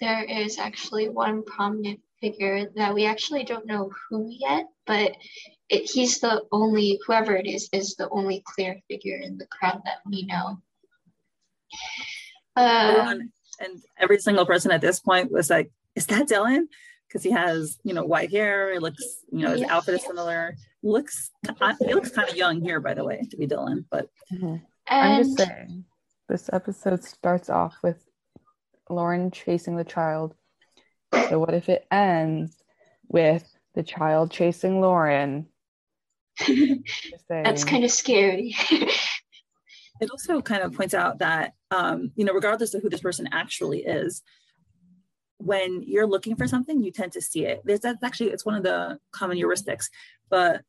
there 0.00 0.24
is 0.24 0.58
actually 0.58 1.08
one 1.08 1.44
prominent 1.44 2.00
figure 2.20 2.68
that 2.74 2.94
we 2.94 3.04
actually 3.04 3.44
don't 3.44 3.66
know 3.66 3.90
who 4.08 4.28
yet, 4.28 4.66
but 4.86 5.12
it, 5.68 5.90
he's 5.90 6.20
the 6.20 6.42
only 6.52 7.00
whoever 7.06 7.34
it 7.36 7.46
is 7.46 7.68
is 7.72 7.96
the 7.96 8.08
only 8.10 8.42
clear 8.46 8.80
figure 8.88 9.18
in 9.18 9.36
the 9.38 9.46
crowd 9.46 9.82
that 9.84 9.98
we 10.08 10.24
know. 10.26 10.58
Uh, 12.54 13.16
and 13.60 13.82
every 13.98 14.18
single 14.18 14.46
person 14.46 14.70
at 14.70 14.80
this 14.80 15.00
point 15.00 15.30
was 15.30 15.50
like 15.50 15.70
is 15.94 16.06
that 16.06 16.28
Dylan? 16.28 16.64
Because 17.08 17.22
he 17.22 17.30
has, 17.30 17.78
you 17.84 17.94
know, 17.94 18.04
white 18.04 18.30
hair. 18.30 18.72
It 18.72 18.82
looks, 18.82 19.02
you 19.32 19.38
know, 19.42 19.52
his 19.52 19.62
Yeah. 19.62 19.74
outfit 19.74 19.94
is 19.94 20.02
similar. 20.02 20.54
Looks, 20.82 21.30
he 21.80 21.94
looks 21.94 22.10
kind 22.10 22.28
of 22.28 22.36
young 22.36 22.60
here, 22.60 22.80
by 22.80 22.92
the 22.94 23.04
way, 23.04 23.22
to 23.30 23.36
be 23.36 23.46
Dylan. 23.46 23.86
But 23.90 24.10
I'm 24.88 25.24
just 25.24 25.38
saying, 25.38 25.84
this 26.28 26.50
episode 26.52 27.02
starts 27.02 27.48
off 27.48 27.76
with 27.82 28.04
Lauren 28.90 29.30
chasing 29.30 29.76
the 29.76 29.84
child. 29.84 30.34
So 31.30 31.38
what 31.38 31.54
if 31.54 31.68
it 31.70 31.86
ends 31.90 32.62
with 33.08 33.44
the 33.74 33.82
child 33.82 34.30
chasing 34.30 34.80
Lauren? 34.80 35.46
Just 36.38 37.24
that's 37.28 37.64
kind 37.64 37.84
of 37.84 37.90
scary. 37.90 38.54
it 40.00 40.10
also 40.10 40.40
kind 40.40 40.62
of 40.62 40.72
points 40.72 40.94
out 40.94 41.18
that, 41.18 41.54
um, 41.70 42.12
you 42.16 42.24
know, 42.24 42.32
regardless 42.32 42.74
of 42.74 42.82
who 42.82 42.90
this 42.90 43.00
person 43.00 43.28
actually 43.32 43.80
is, 43.80 44.22
when 45.38 45.82
you're 45.86 46.06
looking 46.06 46.36
for 46.36 46.46
something, 46.46 46.82
you 46.82 46.90
tend 46.90 47.12
to 47.12 47.20
see 47.20 47.44
it. 47.44 47.62
There's 47.64 47.80
that's 47.80 48.02
actually 48.02 48.30
it's 48.30 48.44
one 48.44 48.54
of 48.54 48.62
the 48.62 48.98
common 49.12 49.36
heuristics. 49.36 49.86
But 50.30 50.62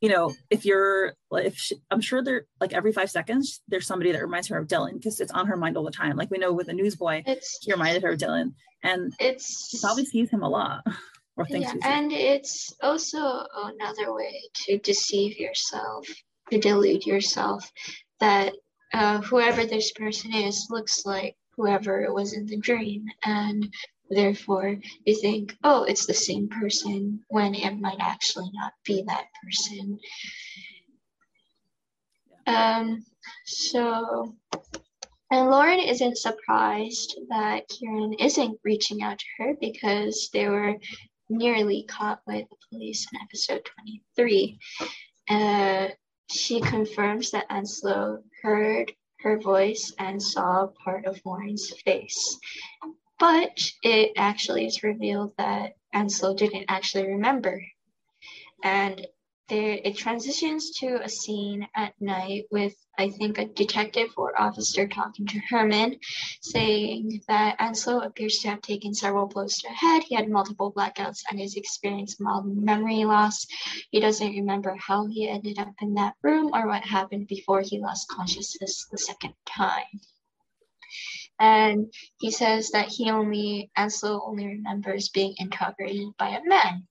you 0.00 0.08
know, 0.08 0.34
if 0.48 0.64
you're 0.64 1.14
if 1.32 1.56
she, 1.56 1.76
I'm 1.90 2.00
sure 2.00 2.22
there 2.22 2.46
like 2.60 2.72
every 2.72 2.92
five 2.92 3.10
seconds 3.10 3.60
there's 3.68 3.86
somebody 3.86 4.12
that 4.12 4.22
reminds 4.22 4.48
her 4.48 4.58
of 4.58 4.66
Dylan 4.66 4.94
because 4.94 5.20
it's 5.20 5.32
on 5.32 5.46
her 5.46 5.56
mind 5.56 5.76
all 5.76 5.84
the 5.84 5.90
time. 5.90 6.16
Like 6.16 6.30
we 6.30 6.38
know 6.38 6.52
with 6.52 6.66
the 6.68 6.72
newsboy, 6.72 7.22
it's 7.26 7.58
he 7.62 7.72
reminded 7.72 8.02
her 8.02 8.12
of 8.12 8.18
Dylan, 8.18 8.54
and 8.82 9.12
it's 9.18 9.70
she 9.70 9.78
probably 9.80 10.04
sees 10.04 10.30
him 10.30 10.42
a 10.42 10.48
lot 10.48 10.84
or 11.40 11.46
thinks 11.46 11.72
yeah, 11.74 11.96
and 11.96 12.12
it's 12.12 12.74
also 12.82 13.46
another 13.54 14.12
way 14.12 14.42
to 14.66 14.78
deceive 14.78 15.38
yourself, 15.38 16.06
to 16.50 16.58
delude 16.58 17.06
yourself 17.06 17.70
that 18.20 18.52
uh, 18.92 19.20
whoever 19.22 19.64
this 19.64 19.90
person 19.92 20.34
is 20.34 20.66
looks 20.68 21.06
like 21.06 21.36
whoever 21.56 22.02
it 22.02 22.12
was 22.12 22.34
in 22.34 22.44
the 22.46 22.58
dream, 22.58 23.06
and 23.24 23.72
therefore 24.10 24.76
you 25.06 25.16
think, 25.18 25.56
oh, 25.64 25.84
it's 25.84 26.04
the 26.04 26.14
same 26.14 26.48
person 26.48 27.20
when 27.28 27.54
it 27.54 27.80
might 27.80 28.00
actually 28.00 28.50
not 28.52 28.72
be 28.84 29.02
that 29.06 29.24
person. 29.42 29.98
Um, 32.46 33.04
so, 33.46 34.34
and 35.30 35.48
Lauren 35.48 35.78
isn't 35.78 36.18
surprised 36.18 37.18
that 37.30 37.68
Kieran 37.68 38.14
isn't 38.14 38.58
reaching 38.64 39.02
out 39.02 39.18
to 39.18 39.24
her 39.38 39.54
because 39.60 40.28
they 40.32 40.48
were 40.48 40.76
nearly 41.30 41.84
caught 41.84 42.20
by 42.26 42.46
the 42.50 42.56
police 42.68 43.06
in 43.12 43.20
episode 43.20 43.64
23. 43.64 44.58
Uh, 45.28 45.88
she 46.28 46.60
confirms 46.60 47.30
that 47.30 47.48
Anslo 47.48 48.22
heard 48.42 48.92
her 49.20 49.38
voice 49.38 49.92
and 49.98 50.22
saw 50.22 50.66
part 50.84 51.04
of 51.06 51.20
Warren's 51.24 51.70
face. 51.84 52.38
But 53.18 53.70
it 53.82 54.12
actually 54.16 54.66
is 54.66 54.82
revealed 54.82 55.32
that 55.36 55.74
Anslo 55.94 56.36
didn't 56.36 56.66
actually 56.68 57.08
remember. 57.08 57.62
And 58.62 59.06
there, 59.50 59.78
it 59.84 59.98
transitions 59.98 60.70
to 60.78 61.02
a 61.02 61.08
scene 61.08 61.68
at 61.76 61.92
night 62.00 62.44
with, 62.50 62.74
I 62.96 63.10
think, 63.10 63.36
a 63.36 63.44
detective 63.44 64.08
or 64.16 64.40
officer 64.40 64.88
talking 64.88 65.26
to 65.26 65.40
Herman, 65.40 65.98
saying 66.40 67.20
that 67.28 67.58
Anslo 67.58 68.06
appears 68.06 68.38
to 68.38 68.48
have 68.48 68.62
taken 68.62 68.94
several 68.94 69.26
blows 69.26 69.58
to 69.58 69.68
the 69.68 69.74
head. 69.74 70.04
He 70.04 70.14
had 70.14 70.30
multiple 70.30 70.72
blackouts 70.72 71.24
and 71.30 71.40
has 71.40 71.56
experienced 71.56 72.20
mild 72.20 72.46
memory 72.46 73.04
loss. 73.04 73.46
He 73.90 74.00
doesn't 74.00 74.32
remember 74.32 74.74
how 74.76 75.06
he 75.06 75.28
ended 75.28 75.58
up 75.58 75.74
in 75.82 75.94
that 75.94 76.14
room 76.22 76.52
or 76.54 76.66
what 76.66 76.84
happened 76.84 77.26
before 77.26 77.60
he 77.60 77.80
lost 77.80 78.08
consciousness 78.08 78.86
the 78.90 78.98
second 78.98 79.34
time. 79.44 80.00
And 81.40 81.92
he 82.20 82.30
says 82.30 82.70
that 82.70 82.88
he 82.88 83.10
only, 83.10 83.70
Anslo 83.76 84.20
only 84.26 84.46
remembers 84.46 85.08
being 85.08 85.34
interrogated 85.38 86.16
by 86.18 86.28
a 86.30 86.44
man. 86.44 86.86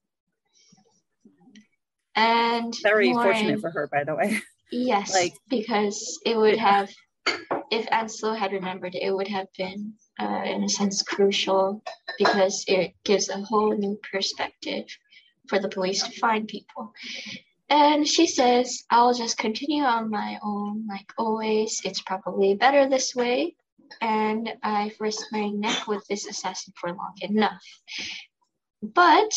And 2.20 2.74
very 2.82 3.12
Lauren- 3.12 3.32
fortunate 3.32 3.60
for 3.60 3.70
her, 3.70 3.88
by 3.90 4.04
the 4.04 4.14
way. 4.14 4.40
Yes, 4.70 5.12
Like- 5.12 5.34
because 5.48 6.20
it 6.24 6.36
would 6.36 6.58
have, 6.58 6.90
if 7.72 7.86
Anslo 7.86 8.36
had 8.36 8.52
remembered 8.52 8.94
it, 8.94 9.02
it 9.02 9.10
would 9.12 9.26
have 9.28 9.48
been, 9.56 9.94
uh, 10.20 10.42
in 10.44 10.62
a 10.62 10.68
sense, 10.68 11.02
crucial 11.02 11.82
because 12.18 12.64
it 12.68 12.94
gives 13.04 13.28
a 13.30 13.40
whole 13.40 13.76
new 13.76 13.98
perspective 14.12 14.84
for 15.48 15.58
the 15.58 15.68
police 15.68 16.02
to 16.04 16.12
find 16.20 16.46
people. 16.46 16.92
And 17.68 18.06
she 18.06 18.26
says, 18.26 18.84
I'll 18.90 19.14
just 19.14 19.38
continue 19.38 19.82
on 19.84 20.10
my 20.10 20.38
own, 20.42 20.86
like 20.88 21.10
always. 21.18 21.80
It's 21.84 22.02
probably 22.02 22.54
better 22.54 22.88
this 22.88 23.14
way. 23.14 23.56
And 24.00 24.52
I've 24.62 24.94
risked 25.00 25.32
my 25.32 25.48
neck 25.48 25.88
with 25.88 26.06
this 26.06 26.26
assassin 26.26 26.74
for 26.76 26.90
long 26.90 27.14
enough. 27.22 27.64
But 28.82 29.32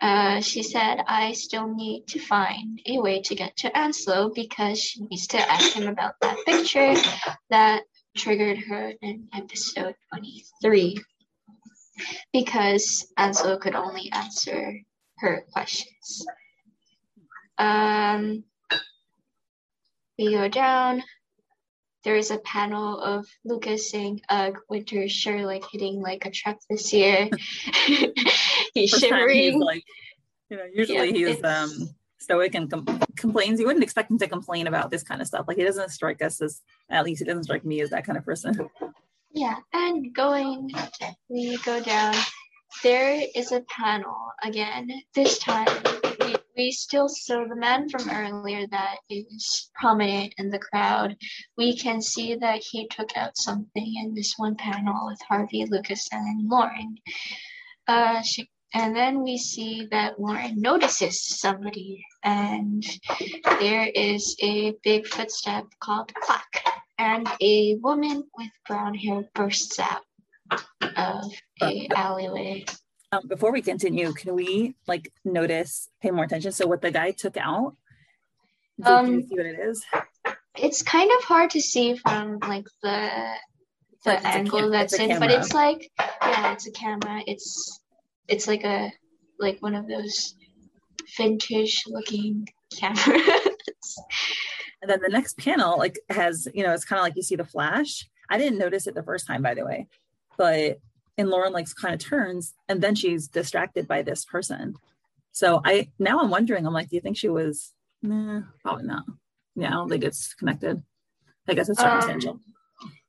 uh, 0.00 0.40
she 0.40 0.62
said, 0.62 1.02
I 1.06 1.32
still 1.32 1.68
need 1.68 2.06
to 2.08 2.18
find 2.18 2.80
a 2.86 3.00
way 3.00 3.20
to 3.22 3.34
get 3.34 3.56
to 3.58 3.70
Anslo 3.70 4.34
because 4.34 4.80
she 4.80 5.04
needs 5.04 5.26
to 5.28 5.38
ask 5.38 5.72
him 5.72 5.88
about 5.88 6.14
that 6.22 6.38
picture 6.46 6.94
that 7.50 7.82
triggered 8.16 8.58
her 8.58 8.94
in 9.02 9.28
episode 9.34 9.94
23. 10.14 10.98
Because 12.32 13.12
Anslo 13.18 13.60
could 13.60 13.74
only 13.74 14.10
answer 14.10 14.80
her 15.18 15.44
questions. 15.52 16.24
Um, 17.58 18.44
we 20.18 20.32
go 20.32 20.48
down. 20.48 21.02
There 22.04 22.16
is 22.16 22.30
a 22.30 22.38
panel 22.38 22.98
of 22.98 23.26
Lucas 23.44 23.90
saying, 23.90 24.22
Ugh, 24.30 24.56
winter's 24.70 25.12
sure 25.12 25.44
like 25.44 25.64
hitting 25.70 26.00
like 26.00 26.24
a 26.24 26.30
truck 26.30 26.56
this 26.70 26.94
year. 26.94 27.28
he's 28.74 28.90
shivering. 28.90 29.36
he's 29.36 29.54
like, 29.54 29.84
you 30.48 30.56
know, 30.56 30.64
usually 30.72 30.98
Yeah, 30.98 31.04
he's 31.04 31.38
it's- 31.38 31.44
um 31.44 31.88
stoic 32.18 32.54
and 32.54 32.70
com- 32.70 33.00
complains. 33.16 33.58
You 33.58 33.66
wouldn't 33.66 33.82
expect 33.82 34.10
him 34.10 34.18
to 34.18 34.28
complain 34.28 34.66
about 34.66 34.90
this 34.90 35.02
kind 35.02 35.20
of 35.22 35.26
stuff. 35.26 35.46
Like 35.48 35.56
he 35.56 35.64
doesn't 35.64 35.88
strike 35.90 36.20
us 36.22 36.40
as, 36.42 36.60
at 36.90 37.04
least 37.04 37.20
he 37.20 37.24
doesn't 37.24 37.44
strike 37.44 37.64
me 37.64 37.80
as 37.80 37.90
that 37.90 38.04
kind 38.04 38.18
of 38.18 38.24
person. 38.24 38.68
Yeah, 39.32 39.54
and 39.72 40.12
going, 40.12 40.72
we 41.28 41.56
go 41.58 41.80
down. 41.80 42.16
There 42.82 43.22
is 43.36 43.52
a 43.52 43.60
panel 43.68 44.16
again. 44.42 44.90
This 45.14 45.38
time, 45.38 45.68
we, 46.20 46.34
we 46.56 46.72
still 46.72 47.08
so 47.08 47.46
the 47.48 47.54
man 47.54 47.88
from 47.88 48.10
earlier 48.10 48.66
that 48.72 48.96
is 49.08 49.70
prominent 49.76 50.34
in 50.38 50.50
the 50.50 50.58
crowd. 50.58 51.16
We 51.56 51.76
can 51.76 52.02
see 52.02 52.34
that 52.34 52.60
he 52.72 52.88
took 52.88 53.16
out 53.16 53.36
something 53.36 53.94
in 54.02 54.14
this 54.16 54.34
one 54.36 54.56
panel 54.56 55.06
with 55.06 55.20
Harvey, 55.28 55.64
Lucas, 55.70 56.08
and 56.10 56.48
Lauren. 56.48 56.96
Uh, 57.86 58.22
she, 58.22 58.50
and 58.74 58.94
then 58.94 59.22
we 59.22 59.38
see 59.38 59.88
that 59.90 60.20
Lauren 60.20 60.60
notices 60.60 61.20
somebody, 61.20 62.04
and 62.22 62.84
there 63.58 63.88
is 63.94 64.36
a 64.40 64.74
big 64.82 65.06
footstep 65.06 65.66
called 65.80 66.12
clack 66.14 66.64
and 66.98 67.28
a 67.40 67.76
woman 67.76 68.24
with 68.36 68.50
brown 68.68 68.94
hair 68.94 69.24
bursts 69.34 69.78
out 69.78 70.02
of 70.96 71.32
a 71.62 71.88
alleyway. 71.96 72.64
Um, 73.12 73.26
before 73.26 73.50
we 73.50 73.62
continue, 73.62 74.12
can 74.12 74.34
we 74.34 74.76
like 74.86 75.12
notice, 75.24 75.88
pay 76.00 76.10
more 76.10 76.24
attention? 76.24 76.52
So 76.52 76.66
what 76.66 76.82
the 76.82 76.90
guy 76.90 77.10
took 77.10 77.36
out, 77.36 77.76
do, 78.78 78.84
do 78.84 78.90
you 78.90 78.96
Um, 78.96 79.22
see 79.22 79.34
what 79.34 79.46
it 79.46 79.58
is? 79.58 79.84
It's 80.56 80.82
kind 80.82 81.10
of 81.18 81.24
hard 81.24 81.50
to 81.50 81.60
see 81.60 81.96
from 81.96 82.38
like 82.40 82.66
the 82.82 83.10
the 84.04 84.26
angle 84.26 84.70
that's 84.70 84.94
in, 84.94 85.18
but 85.18 85.30
it's 85.30 85.52
like 85.52 85.90
yeah, 85.98 86.52
it's 86.52 86.66
a 86.66 86.72
camera. 86.72 87.22
It's 87.26 87.79
it's 88.30 88.46
like 88.46 88.64
a 88.64 88.92
like 89.38 89.60
one 89.60 89.74
of 89.74 89.88
those 89.88 90.34
vintage 91.16 91.82
looking 91.86 92.48
cameras. 92.78 93.98
And 94.82 94.90
then 94.90 95.00
the 95.02 95.10
next 95.10 95.36
panel, 95.36 95.76
like 95.76 95.98
has, 96.08 96.48
you 96.54 96.62
know, 96.62 96.72
it's 96.72 96.84
kind 96.84 96.98
of 96.98 97.04
like 97.04 97.16
you 97.16 97.22
see 97.22 97.36
the 97.36 97.44
flash. 97.44 98.08
I 98.30 98.38
didn't 98.38 98.58
notice 98.58 98.86
it 98.86 98.94
the 98.94 99.02
first 99.02 99.26
time, 99.26 99.42
by 99.42 99.54
the 99.54 99.64
way, 99.64 99.88
but 100.38 100.78
and 101.18 101.28
Lauren 101.28 101.52
like 101.52 101.66
kind 101.74 101.92
of 101.92 102.00
turns 102.00 102.54
and 102.68 102.80
then 102.80 102.94
she's 102.94 103.28
distracted 103.28 103.86
by 103.86 104.02
this 104.02 104.24
person. 104.24 104.74
So 105.32 105.60
I 105.64 105.88
now 105.98 106.20
I'm 106.20 106.30
wondering, 106.30 106.66
I'm 106.66 106.72
like, 106.72 106.88
do 106.88 106.96
you 106.96 107.02
think 107.02 107.16
she 107.16 107.28
was 107.28 107.72
nah, 108.02 108.42
probably 108.62 108.84
not. 108.84 109.04
Yeah, 109.56 109.68
I 109.68 109.72
don't 109.72 109.88
think 109.88 110.04
it's 110.04 110.32
connected. 110.34 110.82
I 111.48 111.54
guess 111.54 111.68
it's 111.68 111.80
circumstantial. 111.80 112.32
Um, 112.32 112.40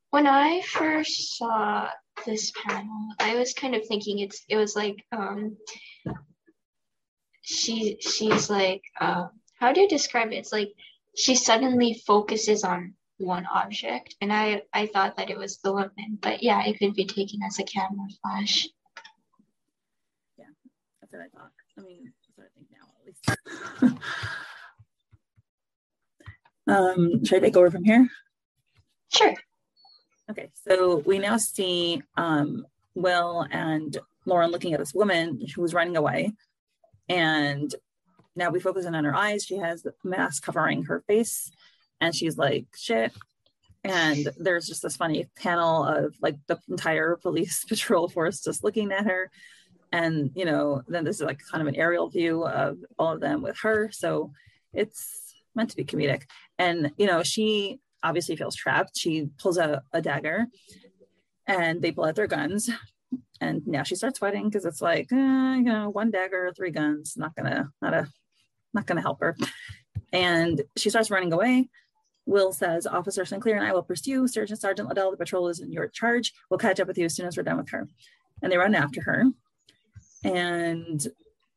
when 0.09 0.27
I 0.27 0.61
first 0.61 1.37
saw 1.37 1.89
this 2.25 2.51
panel, 2.65 3.09
I 3.19 3.35
was 3.35 3.53
kind 3.53 3.75
of 3.75 3.85
thinking 3.85 4.19
it's 4.19 4.43
it 4.47 4.57
was 4.57 4.75
like 4.75 5.03
um 5.11 5.57
she 7.41 7.97
she's 7.99 8.49
like 8.49 8.81
uh, 8.99 9.27
how 9.59 9.73
do 9.73 9.81
you 9.81 9.87
describe 9.87 10.31
it? 10.31 10.37
It's 10.37 10.51
like 10.51 10.69
she 11.15 11.35
suddenly 11.35 12.01
focuses 12.05 12.63
on 12.63 12.93
one 13.17 13.45
object 13.45 14.15
and 14.21 14.33
I 14.33 14.63
I 14.73 14.87
thought 14.87 15.17
that 15.17 15.29
it 15.29 15.37
was 15.37 15.57
the 15.57 15.73
woman, 15.73 16.17
but 16.19 16.41
yeah, 16.43 16.65
it 16.65 16.79
could 16.79 16.93
be 16.93 17.05
taken 17.05 17.39
as 17.45 17.59
a 17.59 17.63
camera 17.63 18.07
flash. 18.21 18.67
Yeah, 20.37 20.45
that's 21.01 21.13
what 21.13 21.21
I 21.21 21.29
thought. 21.29 21.51
I 21.77 21.81
mean, 21.81 22.05
that's 22.05 22.37
what 22.37 22.47
I 22.47 22.51
think 22.55 22.67
now 22.71 22.87
at 22.97 23.91
least. 23.91 24.01
um, 27.17 27.25
should 27.25 27.37
I 27.37 27.47
take 27.47 27.57
over 27.57 27.71
from 27.71 27.83
here? 27.83 28.07
Sure. 29.09 29.35
Okay, 30.31 30.49
so 30.65 31.03
we 31.05 31.19
now 31.19 31.35
see 31.35 32.01
um, 32.15 32.65
Will 32.95 33.45
and 33.51 33.97
Lauren 34.25 34.49
looking 34.49 34.71
at 34.73 34.79
this 34.79 34.93
woman 34.93 35.45
who 35.53 35.61
was 35.61 35.73
running 35.73 35.97
away. 35.97 36.31
And 37.09 37.75
now 38.33 38.49
we 38.49 38.61
focus 38.61 38.85
in 38.85 38.95
on 38.95 39.03
her 39.03 39.13
eyes. 39.13 39.43
She 39.43 39.57
has 39.57 39.83
the 39.83 39.93
mask 40.05 40.43
covering 40.43 40.83
her 40.85 41.03
face 41.05 41.51
and 41.99 42.15
she's 42.15 42.37
like, 42.37 42.65
shit. 42.77 43.11
And 43.83 44.29
there's 44.37 44.67
just 44.67 44.83
this 44.83 44.95
funny 44.95 45.27
panel 45.35 45.83
of 45.83 46.15
like 46.21 46.37
the 46.47 46.57
entire 46.69 47.15
police 47.21 47.65
patrol 47.69 48.07
force 48.07 48.41
just 48.41 48.63
looking 48.63 48.93
at 48.93 49.07
her. 49.07 49.29
And, 49.91 50.31
you 50.33 50.45
know, 50.45 50.81
then 50.87 51.03
this 51.03 51.17
is 51.17 51.23
like 51.23 51.41
kind 51.51 51.61
of 51.61 51.67
an 51.67 51.75
aerial 51.75 52.09
view 52.09 52.45
of 52.45 52.77
all 52.97 53.11
of 53.11 53.19
them 53.19 53.41
with 53.41 53.57
her. 53.63 53.91
So 53.91 54.31
it's 54.73 55.35
meant 55.55 55.71
to 55.71 55.75
be 55.75 55.83
comedic. 55.83 56.23
And, 56.57 56.93
you 56.97 57.07
know, 57.07 57.23
she 57.23 57.81
obviously 58.03 58.35
feels 58.35 58.55
trapped. 58.55 58.97
She 58.97 59.29
pulls 59.37 59.57
out 59.57 59.83
a 59.93 60.01
dagger 60.01 60.47
and 61.47 61.81
they 61.81 61.91
pull 61.91 62.05
out 62.05 62.15
their 62.15 62.27
guns. 62.27 62.69
And 63.39 63.65
now 63.65 63.83
she 63.83 63.95
starts 63.95 64.19
fighting 64.19 64.45
because 64.45 64.65
it's 64.65 64.81
like 64.81 65.11
eh, 65.11 65.55
you 65.55 65.63
know 65.63 65.89
one 65.89 66.11
dagger 66.11 66.53
three 66.55 66.71
guns 66.71 67.17
not 67.17 67.35
gonna 67.35 67.69
not 67.81 67.93
a 67.93 68.07
not 68.73 68.85
gonna 68.85 69.01
help 69.01 69.19
her. 69.21 69.35
And 70.13 70.61
she 70.77 70.89
starts 70.89 71.11
running 71.11 71.33
away. 71.33 71.69
Will 72.27 72.51
says 72.53 72.85
officer 72.85 73.25
sinclair 73.25 73.55
and 73.55 73.65
i 73.65 73.73
will 73.73 73.81
pursue 73.81 74.27
sergeant 74.27 74.61
sergeant 74.61 74.87
liddell. 74.87 75.11
The 75.11 75.17
patrol 75.17 75.47
is 75.47 75.59
in 75.59 75.71
your 75.71 75.87
charge. 75.87 76.33
We'll 76.49 76.59
catch 76.59 76.79
up 76.79 76.87
with 76.87 76.97
you 76.97 77.05
as 77.05 77.15
soon 77.15 77.25
as 77.25 77.35
we're 77.35 77.43
done 77.43 77.57
with 77.57 77.69
her. 77.71 77.87
And 78.41 78.51
they 78.51 78.57
run 78.57 78.75
after 78.75 79.01
her. 79.01 79.25
And 80.23 81.05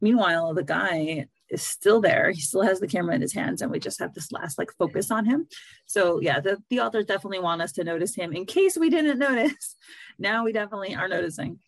meanwhile 0.01 0.55
the 0.55 0.65
guy 0.65 1.27
is 1.55 1.63
still 1.63 2.01
there. 2.01 2.31
He 2.33 2.41
still 2.41 2.63
has 2.63 2.81
the 2.81 2.89
camera 2.89 3.15
in 3.15 3.23
his 3.23 3.33
hands, 3.33 3.63
and 3.63 3.71
we 3.71 3.79
just 3.79 4.01
have 4.01 4.13
this 4.13 4.33
last 4.33 4.59
like 4.59 4.71
focus 4.77 5.11
on 5.11 5.25
him. 5.25 5.47
So 5.87 6.21
yeah, 6.21 6.41
the, 6.41 6.63
the 6.69 6.81
authors 6.81 7.07
definitely 7.07 7.39
want 7.39 7.63
us 7.63 7.73
to 7.73 7.85
notice 7.85 8.15
him 8.15 8.33
in 8.35 8.45
case 8.45 8.77
we 8.77 8.91
didn't 8.91 9.19
notice. 9.31 9.77
Now 10.19 10.45
we 10.45 10.53
definitely 10.53 10.95
are 10.95 11.09
noticing. 11.09 11.61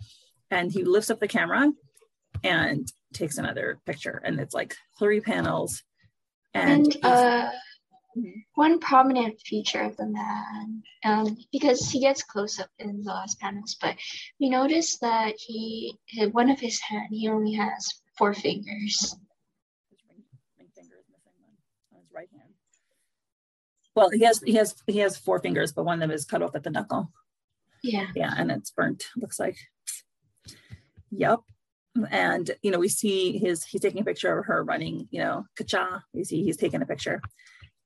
And 0.51 0.71
he 0.71 0.85
lifts 0.85 1.11
up 1.11 1.21
the 1.21 1.29
camera 1.29 1.73
and 2.45 2.93
takes 3.15 3.39
another 3.39 3.79
picture, 3.87 4.21
and 4.25 4.39
it's 4.39 4.55
like 4.55 4.75
three 4.99 5.21
panels. 5.21 5.83
And, 6.53 6.87
and 6.87 7.05
uh, 7.05 7.51
one 8.55 8.79
prominent 8.79 9.41
feature 9.41 9.81
of 9.83 9.97
the 9.97 10.07
man, 10.07 10.83
um, 11.05 11.37
because 11.53 11.91
he 11.91 12.01
gets 12.01 12.23
close 12.23 12.59
up 12.61 12.71
in 12.79 13.03
the 13.03 13.11
last 13.13 13.41
panels, 13.41 13.77
but 13.81 13.97
we 14.41 14.51
notice 14.51 14.99
that 14.99 15.35
he 15.39 15.97
one 16.33 16.51
of 16.51 16.61
his 16.61 16.81
hand 16.81 17.09
he 17.11 17.29
only 17.29 17.53
has 17.55 18.03
four 18.17 18.33
fingers 18.33 19.17
right 22.17 22.29
hand. 22.33 22.55
Well, 23.97 24.11
he 24.11 24.25
has 24.25 24.41
he 24.43 24.55
has 24.55 24.75
he 24.87 24.99
has 24.99 25.17
four 25.17 25.41
fingers, 25.41 25.73
but 25.73 25.85
one 25.85 25.95
of 25.95 26.01
them 26.01 26.15
is 26.15 26.27
cut 26.27 26.43
off 26.43 26.55
at 26.55 26.63
the 26.63 26.71
knuckle. 26.71 27.11
Yeah. 27.83 28.07
Yeah, 28.15 28.33
and 28.37 28.51
it's 28.51 28.71
burnt. 28.71 29.05
Looks 29.17 29.41
like. 29.41 29.57
Yep. 31.11 31.41
And 32.11 32.51
you 32.63 32.71
know, 32.71 32.79
we 32.79 32.89
see 32.89 33.39
his 33.39 33.65
he's 33.65 33.81
taking 33.81 34.03
a 34.03 34.05
picture 34.05 34.39
of 34.39 34.47
her 34.47 34.63
running. 34.63 35.09
You 35.11 35.21
know, 35.21 35.47
kacha. 35.57 36.05
You 36.13 36.25
see, 36.25 36.45
he's 36.45 36.59
taking 36.59 36.83
a 36.83 36.87
picture, 36.87 37.23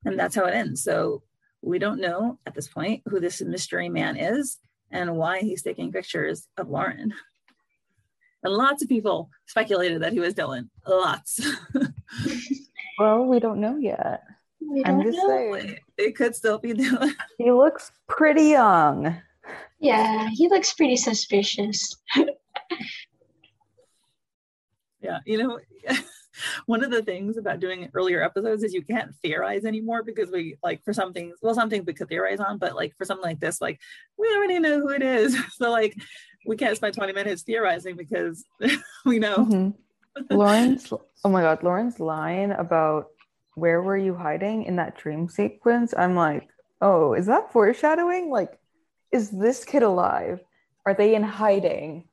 and 0.04 0.18
that's 0.18 0.34
how 0.34 0.46
it 0.46 0.54
ends. 0.54 0.82
So 0.82 1.22
we 1.62 1.78
don't 1.78 2.00
know 2.00 2.40
at 2.44 2.54
this 2.54 2.66
point 2.66 3.02
who 3.06 3.20
this 3.20 3.40
mystery 3.40 3.88
man 3.88 4.16
is 4.16 4.58
and 4.90 5.16
why 5.16 5.40
he's 5.40 5.62
taking 5.62 5.92
pictures 5.92 6.48
of 6.56 6.68
Lauren. 6.68 7.14
And 8.42 8.54
lots 8.54 8.82
of 8.82 8.88
people 8.88 9.30
speculated 9.46 10.02
that 10.02 10.12
he 10.12 10.18
was 10.18 10.34
Dylan. 10.34 10.70
Lots. 10.86 11.40
Well, 13.00 13.24
we 13.24 13.40
don't 13.40 13.62
know 13.62 13.78
yet. 13.78 14.24
We 14.70 14.84
I'm 14.84 15.02
just 15.02 15.18
know. 15.18 15.28
saying. 15.28 15.78
It 15.98 16.16
could 16.16 16.34
still 16.36 16.58
be 16.58 16.72
Dylan. 16.72 17.12
He 17.38 17.50
looks 17.50 17.90
pretty 18.06 18.44
young. 18.44 19.20
Yeah, 19.80 20.28
he 20.32 20.48
looks 20.48 20.72
pretty 20.74 20.96
suspicious. 20.96 21.96
yeah, 25.00 25.18
you 25.26 25.38
know, 25.38 25.58
one 26.66 26.84
of 26.84 26.90
the 26.90 27.02
things 27.02 27.36
about 27.36 27.58
doing 27.58 27.88
earlier 27.94 28.22
episodes 28.22 28.62
is 28.62 28.72
you 28.72 28.82
can't 28.82 29.14
theorize 29.22 29.64
anymore 29.64 30.02
because 30.04 30.30
we 30.30 30.56
like 30.62 30.84
for 30.84 30.92
some 30.92 31.12
things, 31.12 31.38
well, 31.42 31.54
some 31.54 31.70
things 31.70 31.84
we 31.86 31.94
could 31.94 32.08
theorize 32.08 32.38
on, 32.38 32.58
but 32.58 32.76
like 32.76 32.94
for 32.96 33.04
something 33.04 33.24
like 33.24 33.40
this, 33.40 33.60
like 33.60 33.80
we 34.18 34.28
already 34.36 34.58
know 34.58 34.80
who 34.80 34.90
it 34.90 35.02
is. 35.02 35.36
So 35.52 35.70
like 35.70 35.96
we 36.46 36.56
can't 36.56 36.76
spend 36.76 36.94
20 36.94 37.12
minutes 37.12 37.42
theorizing 37.42 37.96
because 37.96 38.44
we 39.04 39.18
know. 39.18 39.38
Mm-hmm. 39.38 40.36
Lauren's 40.36 40.92
oh 41.24 41.28
my 41.28 41.42
god, 41.42 41.62
Lauren's 41.62 42.00
line 42.00 42.52
about 42.52 43.08
where 43.54 43.82
were 43.82 43.96
you 43.96 44.14
hiding 44.14 44.64
in 44.64 44.76
that 44.76 44.96
dream 44.96 45.28
sequence? 45.28 45.94
I'm 45.96 46.14
like, 46.14 46.48
oh, 46.80 47.14
is 47.14 47.26
that 47.26 47.52
foreshadowing? 47.52 48.30
Like, 48.30 48.58
is 49.12 49.30
this 49.30 49.64
kid 49.64 49.82
alive? 49.82 50.40
Are 50.86 50.94
they 50.94 51.14
in 51.14 51.22
hiding? 51.22 52.04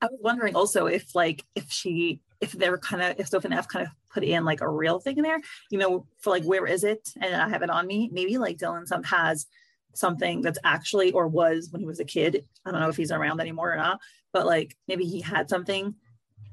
I 0.00 0.06
was 0.06 0.18
wondering 0.22 0.56
also 0.56 0.86
if 0.86 1.14
like 1.14 1.44
if 1.54 1.70
she 1.70 2.22
if 2.40 2.52
they 2.52 2.70
were 2.70 2.78
kind 2.78 3.02
of 3.02 3.20
if 3.20 3.32
and 3.44 3.54
F 3.54 3.68
kind 3.68 3.86
of 3.86 3.92
put 4.12 4.24
in 4.24 4.44
like 4.44 4.62
a 4.62 4.68
real 4.68 4.98
thing 4.98 5.18
in 5.18 5.22
there, 5.22 5.40
you 5.70 5.78
know, 5.78 6.06
for 6.18 6.30
like 6.30 6.44
where 6.44 6.66
is 6.66 6.84
it? 6.84 7.10
And 7.20 7.34
I 7.34 7.48
have 7.48 7.62
it 7.62 7.70
on 7.70 7.86
me. 7.86 8.08
Maybe 8.12 8.38
like 8.38 8.56
Dylan 8.56 8.86
some 8.86 9.02
has 9.04 9.46
something 9.94 10.40
that's 10.40 10.58
actually 10.64 11.12
or 11.12 11.28
was 11.28 11.68
when 11.70 11.80
he 11.80 11.86
was 11.86 12.00
a 12.00 12.04
kid. 12.04 12.44
I 12.64 12.70
don't 12.70 12.80
know 12.80 12.88
if 12.88 12.96
he's 12.96 13.12
around 13.12 13.40
anymore 13.40 13.72
or 13.72 13.76
not, 13.76 14.00
but 14.32 14.46
like 14.46 14.76
maybe 14.88 15.04
he 15.04 15.20
had 15.20 15.50
something 15.50 15.94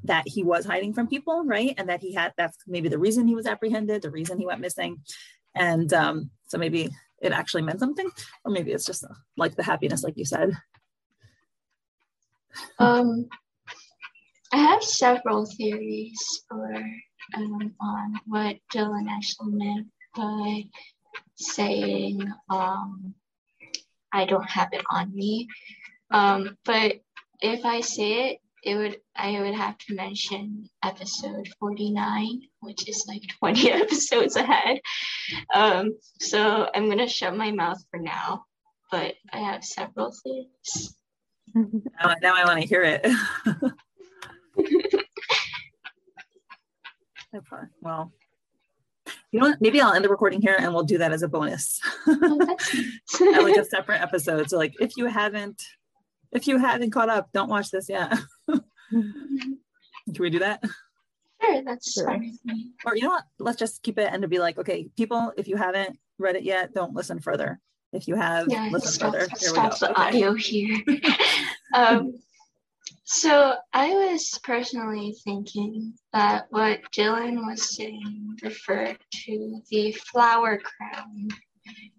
that 0.03 0.27
he 0.27 0.43
was 0.43 0.65
hiding 0.65 0.93
from 0.93 1.07
people, 1.07 1.43
right? 1.45 1.73
And 1.77 1.89
that 1.89 2.01
he 2.01 2.13
had 2.13 2.33
that's 2.37 2.57
maybe 2.67 2.89
the 2.89 2.99
reason 2.99 3.27
he 3.27 3.35
was 3.35 3.47
apprehended, 3.47 4.01
the 4.01 4.11
reason 4.11 4.37
he 4.37 4.45
went 4.45 4.61
missing. 4.61 5.01
And 5.55 5.91
um, 5.93 6.29
so 6.47 6.57
maybe 6.57 6.89
it 7.21 7.31
actually 7.31 7.63
meant 7.63 7.79
something, 7.79 8.09
or 8.45 8.51
maybe 8.51 8.71
it's 8.71 8.85
just 8.85 9.03
like 9.35 9.55
the 9.55 9.63
happiness, 9.63 10.03
like 10.03 10.17
you 10.17 10.25
said. 10.25 10.51
Um, 12.79 13.27
I 14.53 14.57
have 14.57 14.83
several 14.83 15.45
theories 15.45 16.43
for 16.47 16.73
um, 17.35 17.75
on 17.81 18.19
what 18.25 18.57
Dylan 18.73 19.07
actually 19.09 19.53
meant 19.53 19.87
by 20.15 20.63
saying 21.35 22.31
um, 22.49 23.13
I 24.13 24.25
don't 24.25 24.49
have 24.49 24.69
it 24.71 24.83
on 24.89 25.13
me. 25.13 25.47
Um, 26.11 26.57
but 26.65 27.01
if 27.41 27.65
I 27.65 27.81
say 27.81 28.31
it, 28.31 28.37
it 28.63 28.75
would 28.75 28.97
I 29.15 29.39
would 29.39 29.53
have 29.53 29.77
to 29.77 29.95
mention 29.95 30.69
episode 30.83 31.47
49, 31.59 32.41
which 32.59 32.87
is 32.89 33.05
like 33.07 33.23
20 33.39 33.71
episodes 33.83 34.35
ahead. 34.35 34.79
Um, 35.53 35.97
so 36.19 36.69
I'm 36.73 36.89
gonna 36.89 37.07
shut 37.07 37.35
my 37.35 37.51
mouth 37.51 37.83
for 37.91 37.99
now, 37.99 38.45
but 38.91 39.15
I 39.31 39.39
have 39.39 39.63
several 39.63 40.13
things. 40.23 40.95
Now, 41.53 42.15
now 42.21 42.35
I 42.35 42.45
want 42.45 42.61
to 42.61 42.67
hear 42.67 42.83
it. 42.83 43.05
okay, 47.35 47.67
well, 47.81 48.11
you 49.31 49.39
know 49.39 49.49
what? 49.49 49.61
Maybe 49.61 49.81
I'll 49.81 49.93
end 49.93 50.03
the 50.03 50.09
recording 50.09 50.41
here 50.41 50.55
and 50.59 50.73
we'll 50.73 50.83
do 50.83 50.97
that 50.97 51.11
as 51.11 51.21
a 51.21 51.27
bonus. 51.27 51.79
Oh, 52.07 52.57
like 53.19 53.57
a 53.57 53.65
separate 53.65 54.01
episode. 54.01 54.49
So 54.49 54.57
like 54.57 54.73
if 54.79 54.97
you 54.97 55.05
haven't 55.05 55.63
if 56.31 56.47
you 56.47 56.57
haven't 56.57 56.91
caught 56.91 57.09
up, 57.09 57.31
don't 57.31 57.49
watch 57.49 57.71
this 57.71 57.87
yet. 57.89 58.13
Can 58.91 59.59
we 60.19 60.29
do 60.29 60.39
that? 60.39 60.63
Sure, 61.41 61.63
that's 61.63 61.93
sure. 61.93 62.05
fine. 62.05 62.37
Or 62.85 62.95
you 62.95 63.03
know 63.03 63.09
what? 63.09 63.25
Let's 63.39 63.59
just 63.59 63.83
keep 63.83 63.99
it 63.99 64.09
and 64.11 64.21
to 64.21 64.27
be 64.27 64.39
like, 64.39 64.57
okay, 64.57 64.89
people, 64.97 65.33
if 65.37 65.47
you 65.47 65.55
haven't 65.55 65.97
read 66.17 66.35
it 66.35 66.43
yet, 66.43 66.73
don't 66.73 66.93
listen 66.93 67.19
further. 67.19 67.59
If 67.93 68.07
you 68.07 68.15
have, 68.15 68.47
yeah, 68.49 68.69
listen 68.71 68.91
stop, 68.91 69.13
further. 69.13 69.27
Here 69.27 69.49
stop 69.49 69.79
the 69.79 69.91
okay. 69.91 70.01
audio 70.01 70.33
here. 70.33 70.77
um, 71.73 72.13
so 73.03 73.55
I 73.73 73.93
was 73.93 74.37
personally 74.43 75.15
thinking 75.23 75.93
that 76.11 76.47
what 76.49 76.81
Dylan 76.93 77.45
was 77.45 77.75
saying 77.75 78.37
referred 78.43 78.97
to 79.25 79.61
the 79.69 79.93
flower 79.93 80.59
crown 80.59 81.29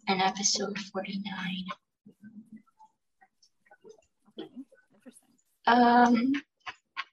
in 0.07 0.21
episode 0.21 0.79
49. 0.79 1.65
Um, 5.67 6.33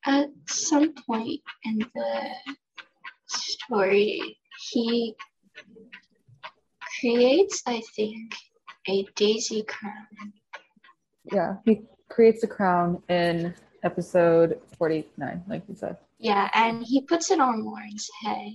at 0.05 0.29
some 0.47 0.93
point 0.93 1.41
in 1.63 1.79
the 1.79 2.29
story, 3.27 4.37
he 4.71 5.15
creates, 6.99 7.63
I 7.65 7.81
think, 7.95 8.33
a 8.87 9.05
daisy 9.15 9.63
crown. 9.63 10.33
Yeah, 11.31 11.55
he 11.65 11.81
creates 12.09 12.43
a 12.43 12.47
crown 12.47 13.01
in 13.09 13.53
episode 13.83 14.59
49, 14.77 15.43
like 15.47 15.63
you 15.67 15.75
said. 15.75 15.97
Yeah, 16.19 16.49
and 16.53 16.83
he 16.83 17.01
puts 17.01 17.31
it 17.31 17.39
on 17.39 17.63
Lauren's 17.63 18.09
head. 18.23 18.51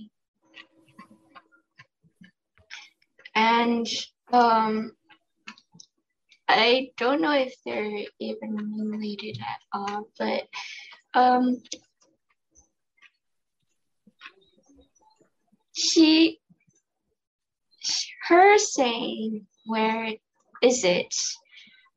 And 3.35 3.87
um, 4.33 4.91
I 6.47 6.91
don't 6.97 7.21
know 7.21 7.33
if 7.33 7.53
they're 7.65 8.03
even 8.19 8.89
related 8.91 9.37
at 9.39 9.59
all, 9.71 10.07
but 10.19 10.43
um, 11.13 11.61
she, 15.73 16.39
her 18.27 18.57
saying, 18.57 19.47
where 19.65 20.13
is 20.61 20.83
it? 20.83 21.13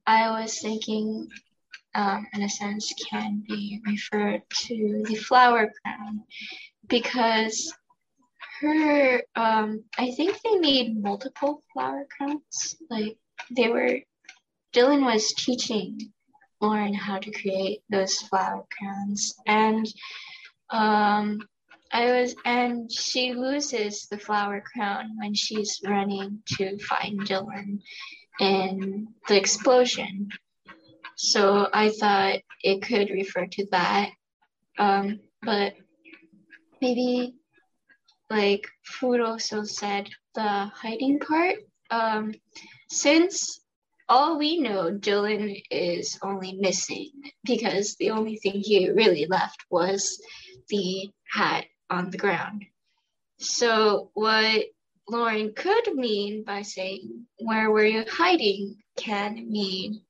I 0.07 0.31
was 0.41 0.59
thinking 0.61 1.29
um, 1.95 2.27
in 2.33 2.43
a 2.43 2.49
sense, 2.49 2.93
can 3.09 3.43
be 3.49 3.81
referred 3.87 4.43
to 4.67 5.05
the 5.07 5.15
flower 5.15 5.73
crown 5.83 6.25
because 6.89 7.73
her, 8.61 9.23
um, 9.37 9.85
I 9.97 10.11
think 10.13 10.41
they 10.43 10.59
made 10.59 11.01
multiple 11.01 11.63
flower 11.73 12.07
crowns. 12.17 12.77
Like 12.91 13.17
they 13.51 13.69
were, 13.69 14.01
Dylan 14.73 15.05
was 15.05 15.33
teaching 15.35 16.13
Lauren 16.65 16.95
how 16.95 17.19
to 17.19 17.31
create 17.31 17.81
those 17.91 18.15
flower 18.23 18.65
crowns, 18.77 19.35
and 19.47 19.87
um, 20.71 21.41
I 21.93 22.07
was, 22.07 22.35
and 22.45 22.91
she 22.91 23.35
loses 23.35 24.07
the 24.07 24.19
flower 24.19 24.63
crown 24.73 25.11
when 25.19 25.35
she's 25.35 25.81
running 25.87 26.43
to 26.57 26.79
find 26.79 27.21
Dylan 27.21 27.81
in 28.41 29.09
the 29.29 29.37
explosion. 29.37 30.31
So 31.17 31.69
I 31.73 31.91
thought 31.91 32.41
it 32.63 32.83
could 32.83 33.11
refer 33.11 33.47
to 33.47 33.67
that. 33.71 34.11
Um, 34.79 35.21
but 35.43 35.75
maybe 36.81 37.35
like 38.31 38.67
Fwoot 38.91 39.25
also 39.25 39.63
said 39.65 40.09
the 40.35 40.43
hiding 40.43 41.21
part. 41.21 41.57
Um, 41.91 42.35
since 42.91 43.61
all 44.09 44.39
we 44.39 44.61
know, 44.61 44.93
Dylan 44.93 45.63
is 45.71 46.19
only 46.23 46.55
missing 46.55 47.11
because 47.45 47.97
the 47.97 48.11
only 48.11 48.37
thing 48.37 48.61
he 48.61 48.91
really 48.91 49.27
left 49.27 49.65
was 49.71 50.21
the 50.69 51.11
hat 51.33 51.65
on 51.91 52.11
the 52.11 52.19
ground. 52.19 52.65
So, 53.39 54.11
what 54.15 54.65
Lauren 55.09 55.53
could 55.55 55.95
mean 55.95 56.45
by 56.45 56.63
saying, 56.63 57.27
Where 57.39 57.71
were 57.71 57.85
you 57.85 58.05
hiding? 58.11 58.77
can 58.97 59.51
mean 59.51 60.03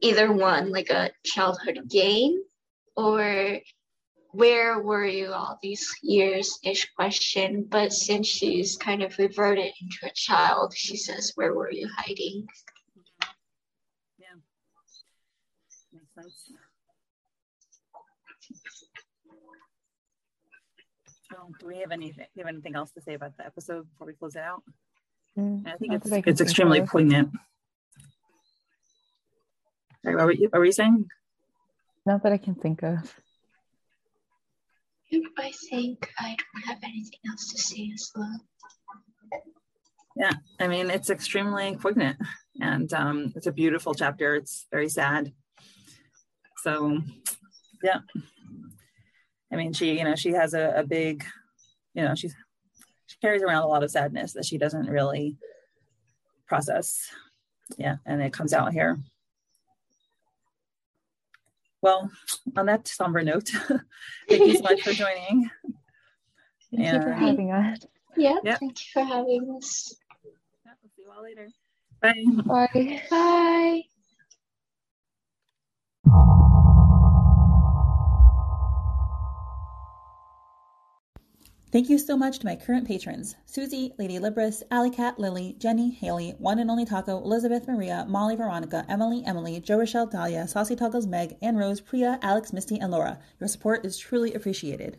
either 0.00 0.32
one, 0.32 0.70
like 0.70 0.90
a 0.90 1.10
childhood 1.24 1.80
game, 1.88 2.42
or 2.96 3.58
where 4.32 4.78
were 4.80 5.06
you 5.06 5.32
all 5.32 5.58
these 5.62 5.90
years 6.02 6.58
ish 6.62 6.88
question. 6.94 7.66
But 7.68 7.92
since 7.92 8.28
she's 8.28 8.76
kind 8.76 9.02
of 9.02 9.18
reverted 9.18 9.72
into 9.80 9.98
a 10.04 10.14
child, 10.14 10.74
she 10.76 10.96
says, 10.96 11.32
Where 11.34 11.54
were 11.54 11.72
you 11.72 11.88
hiding? 11.96 12.46
Yeah. 14.18 14.26
Makes 16.18 16.46
sense. 16.46 16.58
Oh, 21.34 21.52
do 21.60 21.66
we 21.66 21.78
have 21.80 21.92
anything? 21.92 22.24
Do 22.34 22.40
you 22.40 22.44
have 22.44 22.52
anything 22.52 22.74
else 22.74 22.90
to 22.92 23.00
say 23.02 23.14
about 23.14 23.36
the 23.36 23.44
episode 23.44 23.86
before 23.90 24.06
we 24.06 24.14
close 24.14 24.34
it 24.34 24.42
out? 24.42 24.62
Mm, 25.38 25.66
I 25.66 25.76
think 25.76 25.92
it's 25.92 26.10
I 26.10 26.22
it's 26.26 26.40
extremely 26.40 26.80
of. 26.80 26.88
poignant. 26.88 27.30
Sorry, 30.02 30.16
what 30.16 30.24
were 30.24 30.32
you, 30.32 30.48
what 30.48 30.58
were 30.58 30.64
you 30.64 30.72
saying? 30.72 31.06
Not 32.06 32.22
that 32.22 32.32
I 32.32 32.38
can 32.38 32.54
think 32.54 32.82
of. 32.82 33.14
I 35.38 35.52
think 35.70 36.10
I 36.18 36.36
don't 36.36 36.66
have 36.66 36.78
anything 36.82 37.20
else 37.28 37.48
to 37.52 37.58
say 37.58 37.90
as 37.94 38.10
well. 38.16 38.40
Yeah, 40.16 40.32
I 40.58 40.66
mean, 40.66 40.90
it's 40.90 41.10
extremely 41.10 41.76
poignant, 41.76 42.16
and 42.60 42.92
um, 42.92 43.32
it's 43.36 43.46
a 43.46 43.52
beautiful 43.52 43.94
chapter. 43.94 44.34
It's 44.34 44.66
very 44.72 44.88
sad. 44.88 45.32
So, 46.68 47.00
yeah. 47.82 48.00
I 49.50 49.56
mean, 49.56 49.72
she, 49.72 49.96
you 49.96 50.04
know, 50.04 50.14
she 50.16 50.32
has 50.32 50.52
a, 50.52 50.74
a 50.76 50.84
big, 50.84 51.24
you 51.94 52.02
know, 52.02 52.14
she's 52.14 52.34
she 53.06 53.16
carries 53.22 53.42
around 53.42 53.62
a 53.62 53.66
lot 53.66 53.82
of 53.82 53.90
sadness 53.90 54.34
that 54.34 54.44
she 54.44 54.58
doesn't 54.58 54.86
really 54.90 55.38
process. 56.46 57.08
Yeah, 57.78 57.96
and 58.04 58.20
it 58.20 58.34
comes 58.34 58.52
out 58.52 58.74
here. 58.74 58.98
Well, 61.80 62.10
on 62.54 62.66
that 62.66 62.86
somber 62.86 63.22
note, 63.22 63.48
thank 64.28 64.46
you 64.46 64.56
so 64.56 64.62
much 64.62 64.82
for 64.82 64.92
joining. 64.92 65.48
Thank 66.70 66.92
you 66.92 67.00
for 67.00 67.08
Yeah. 67.08 67.18
having 67.18 67.50
us. 67.50 67.78
Yeah, 68.14 68.36
Yeah. 68.44 68.56
thank 68.56 68.78
you 68.78 68.86
for 68.92 69.04
having 69.04 69.56
us. 69.56 69.96
Yeah, 70.66 70.72
we'll 70.82 70.90
see 70.94 71.02
you 71.02 71.10
all 71.16 71.22
later. 71.22 71.48
Bye. 72.02 72.68
Bye. 72.74 73.02
Bye. 73.08 73.82
Thank 81.70 81.90
you 81.90 81.98
so 81.98 82.16
much 82.16 82.38
to 82.38 82.46
my 82.46 82.56
current 82.56 82.86
patrons 82.86 83.36
Susie, 83.44 83.92
Lady 83.98 84.18
Libris, 84.18 84.62
Alley 84.70 84.88
Cat, 84.88 85.18
Lily, 85.18 85.54
Jenny, 85.58 85.90
Haley, 85.90 86.30
One 86.38 86.58
and 86.58 86.70
Only 86.70 86.86
Taco, 86.86 87.18
Elizabeth 87.18 87.68
Maria, 87.68 88.06
Molly 88.08 88.36
Veronica, 88.36 88.86
Emily, 88.88 89.22
Emily, 89.26 89.60
Joe 89.60 89.76
Rochelle, 89.76 90.06
Dahlia, 90.06 90.48
Saucy 90.48 90.76
Toggles, 90.76 91.06
Meg, 91.06 91.36
Ann 91.42 91.58
Rose, 91.58 91.82
Priya, 91.82 92.18
Alex, 92.22 92.54
Misty, 92.54 92.78
and 92.78 92.90
Laura. 92.90 93.18
Your 93.38 93.48
support 93.48 93.84
is 93.84 93.98
truly 93.98 94.32
appreciated. 94.32 94.98